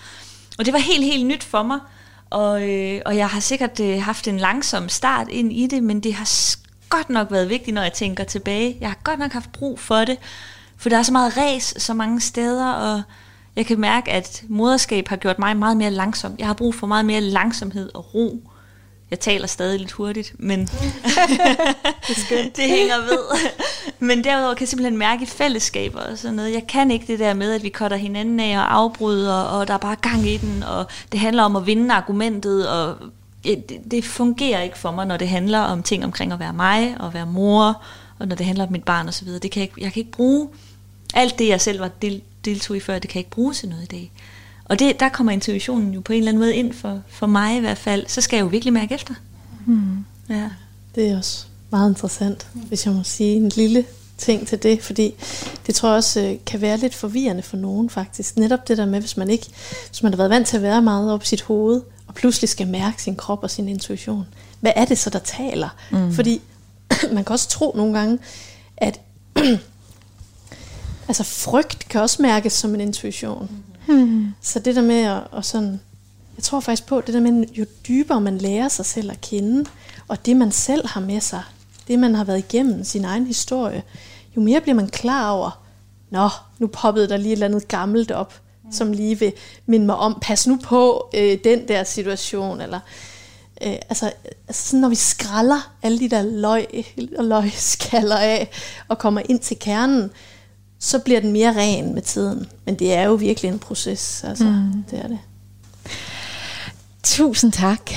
[0.60, 1.80] Og det var helt, helt nyt for mig,
[2.30, 6.00] og, øh, og jeg har sikkert øh, haft en langsom start ind i det, men
[6.00, 6.56] det har
[6.90, 8.78] godt nok været vigtigt, når jeg tænker tilbage.
[8.82, 10.18] Jeg har godt nok haft brug for det,
[10.78, 13.02] for der er så meget ræs så mange steder, og
[13.56, 16.36] jeg kan mærke, at moderskab har gjort mig meget mere langsom.
[16.40, 18.52] Jeg har brug for meget mere langsomhed og ro.
[19.12, 20.70] Jeg taler stadig lidt hurtigt, men det,
[22.58, 23.52] det hænger ved.
[24.00, 26.54] men derudover kan jeg simpelthen mærke i fællesskaber og sådan noget.
[26.54, 29.74] Jeg kan ikke det der med, at vi cutter hinanden af og afbryder, og der
[29.74, 32.96] er bare gang i den, og det handler om at vinde argumentet, og
[33.44, 36.96] det, det fungerer ikke for mig, når det handler om ting omkring at være mig,
[37.00, 37.84] og være mor,
[38.20, 39.28] og når det handler om mit barn osv.
[39.28, 40.50] Det kan jeg, jeg kan ikke bruge
[41.14, 43.70] alt det, jeg selv var del, deltog i før, det kan jeg ikke bruge til
[43.70, 44.12] noget i dag.
[44.70, 47.58] Og det, der kommer intuitionen jo på en eller anden måde ind for, for mig
[47.58, 48.08] i hvert fald.
[48.08, 49.14] Så skal jeg jo virkelig mærke efter.
[49.66, 50.06] Hmm.
[50.30, 50.50] Ja.
[50.96, 53.86] Det er også meget interessant, hvis jeg må sige en lille
[54.18, 55.14] ting til det, fordi
[55.68, 58.38] det tror jeg også øh, kan være lidt forvirrende for nogen faktisk.
[58.38, 59.48] Netop det der med, hvis man ikke,
[59.90, 62.50] hvis man har været vant til at være meget op i sit hoved, og pludselig
[62.50, 64.28] skal mærke sin krop og sin intuition.
[64.60, 65.70] Hvad er det så, der taler?
[65.92, 66.14] Mm.
[66.14, 66.42] Fordi
[67.14, 68.20] man kan også tro nogle gange,
[68.78, 69.00] at
[71.08, 73.48] Altså frygt kan også mærkes som en intuition.
[73.52, 73.77] Mm.
[74.42, 75.80] Så det der med at, at sådan,
[76.38, 79.70] jeg tror faktisk på, det der med, jo dybere man lærer sig selv at kende,
[80.08, 81.44] og det man selv har med sig,
[81.88, 83.84] det man har været igennem, sin egen historie,
[84.36, 85.64] jo mere bliver man klar over,
[86.10, 86.30] nå,
[86.60, 88.72] nu poppede der lige et eller andet gammelt op, mm.
[88.72, 89.34] som lige vil
[89.66, 92.80] minde mig om, pas nu på øh, den der situation, eller
[93.66, 94.12] øh, altså,
[94.48, 96.86] altså sådan, når vi skralder alle de der løg
[97.18, 98.50] og løgskaller af,
[98.88, 100.12] og kommer ind til kernen,
[100.80, 102.48] så bliver den mere ren med tiden.
[102.66, 104.84] Men det er jo virkelig en proces, altså, mm.
[104.92, 105.20] det er det.
[107.04, 107.92] Tusind tak,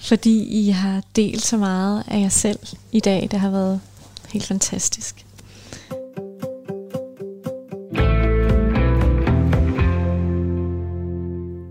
[0.00, 2.58] fordi I har delt så meget af jer selv
[2.92, 3.28] i dag.
[3.30, 3.80] Det har været
[4.28, 5.26] helt fantastisk.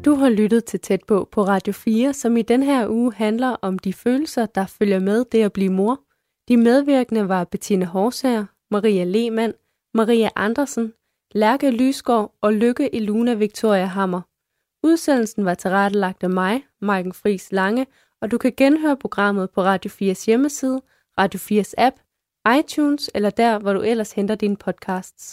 [0.06, 3.56] Du har lyttet til Tæt på på Radio 4, som i den her uge handler
[3.62, 6.00] om de følelser, der følger med det at blive mor.
[6.48, 9.54] De medvirkende var Bettine Horsager, Maria Lehmann,
[9.98, 10.94] Maria Andersen,
[11.32, 14.22] Lærke Lysgaard og Lykke Eluna Victoria Hammer.
[14.84, 17.88] Udsendelsen var tilrettelagt af mig, Maiken Friis Lange,
[18.22, 20.82] og du kan genhøre programmet på Radio 4's hjemmeside,
[21.20, 21.96] Radio 4's app,
[22.60, 25.26] iTunes eller der, hvor du ellers henter dine podcasts.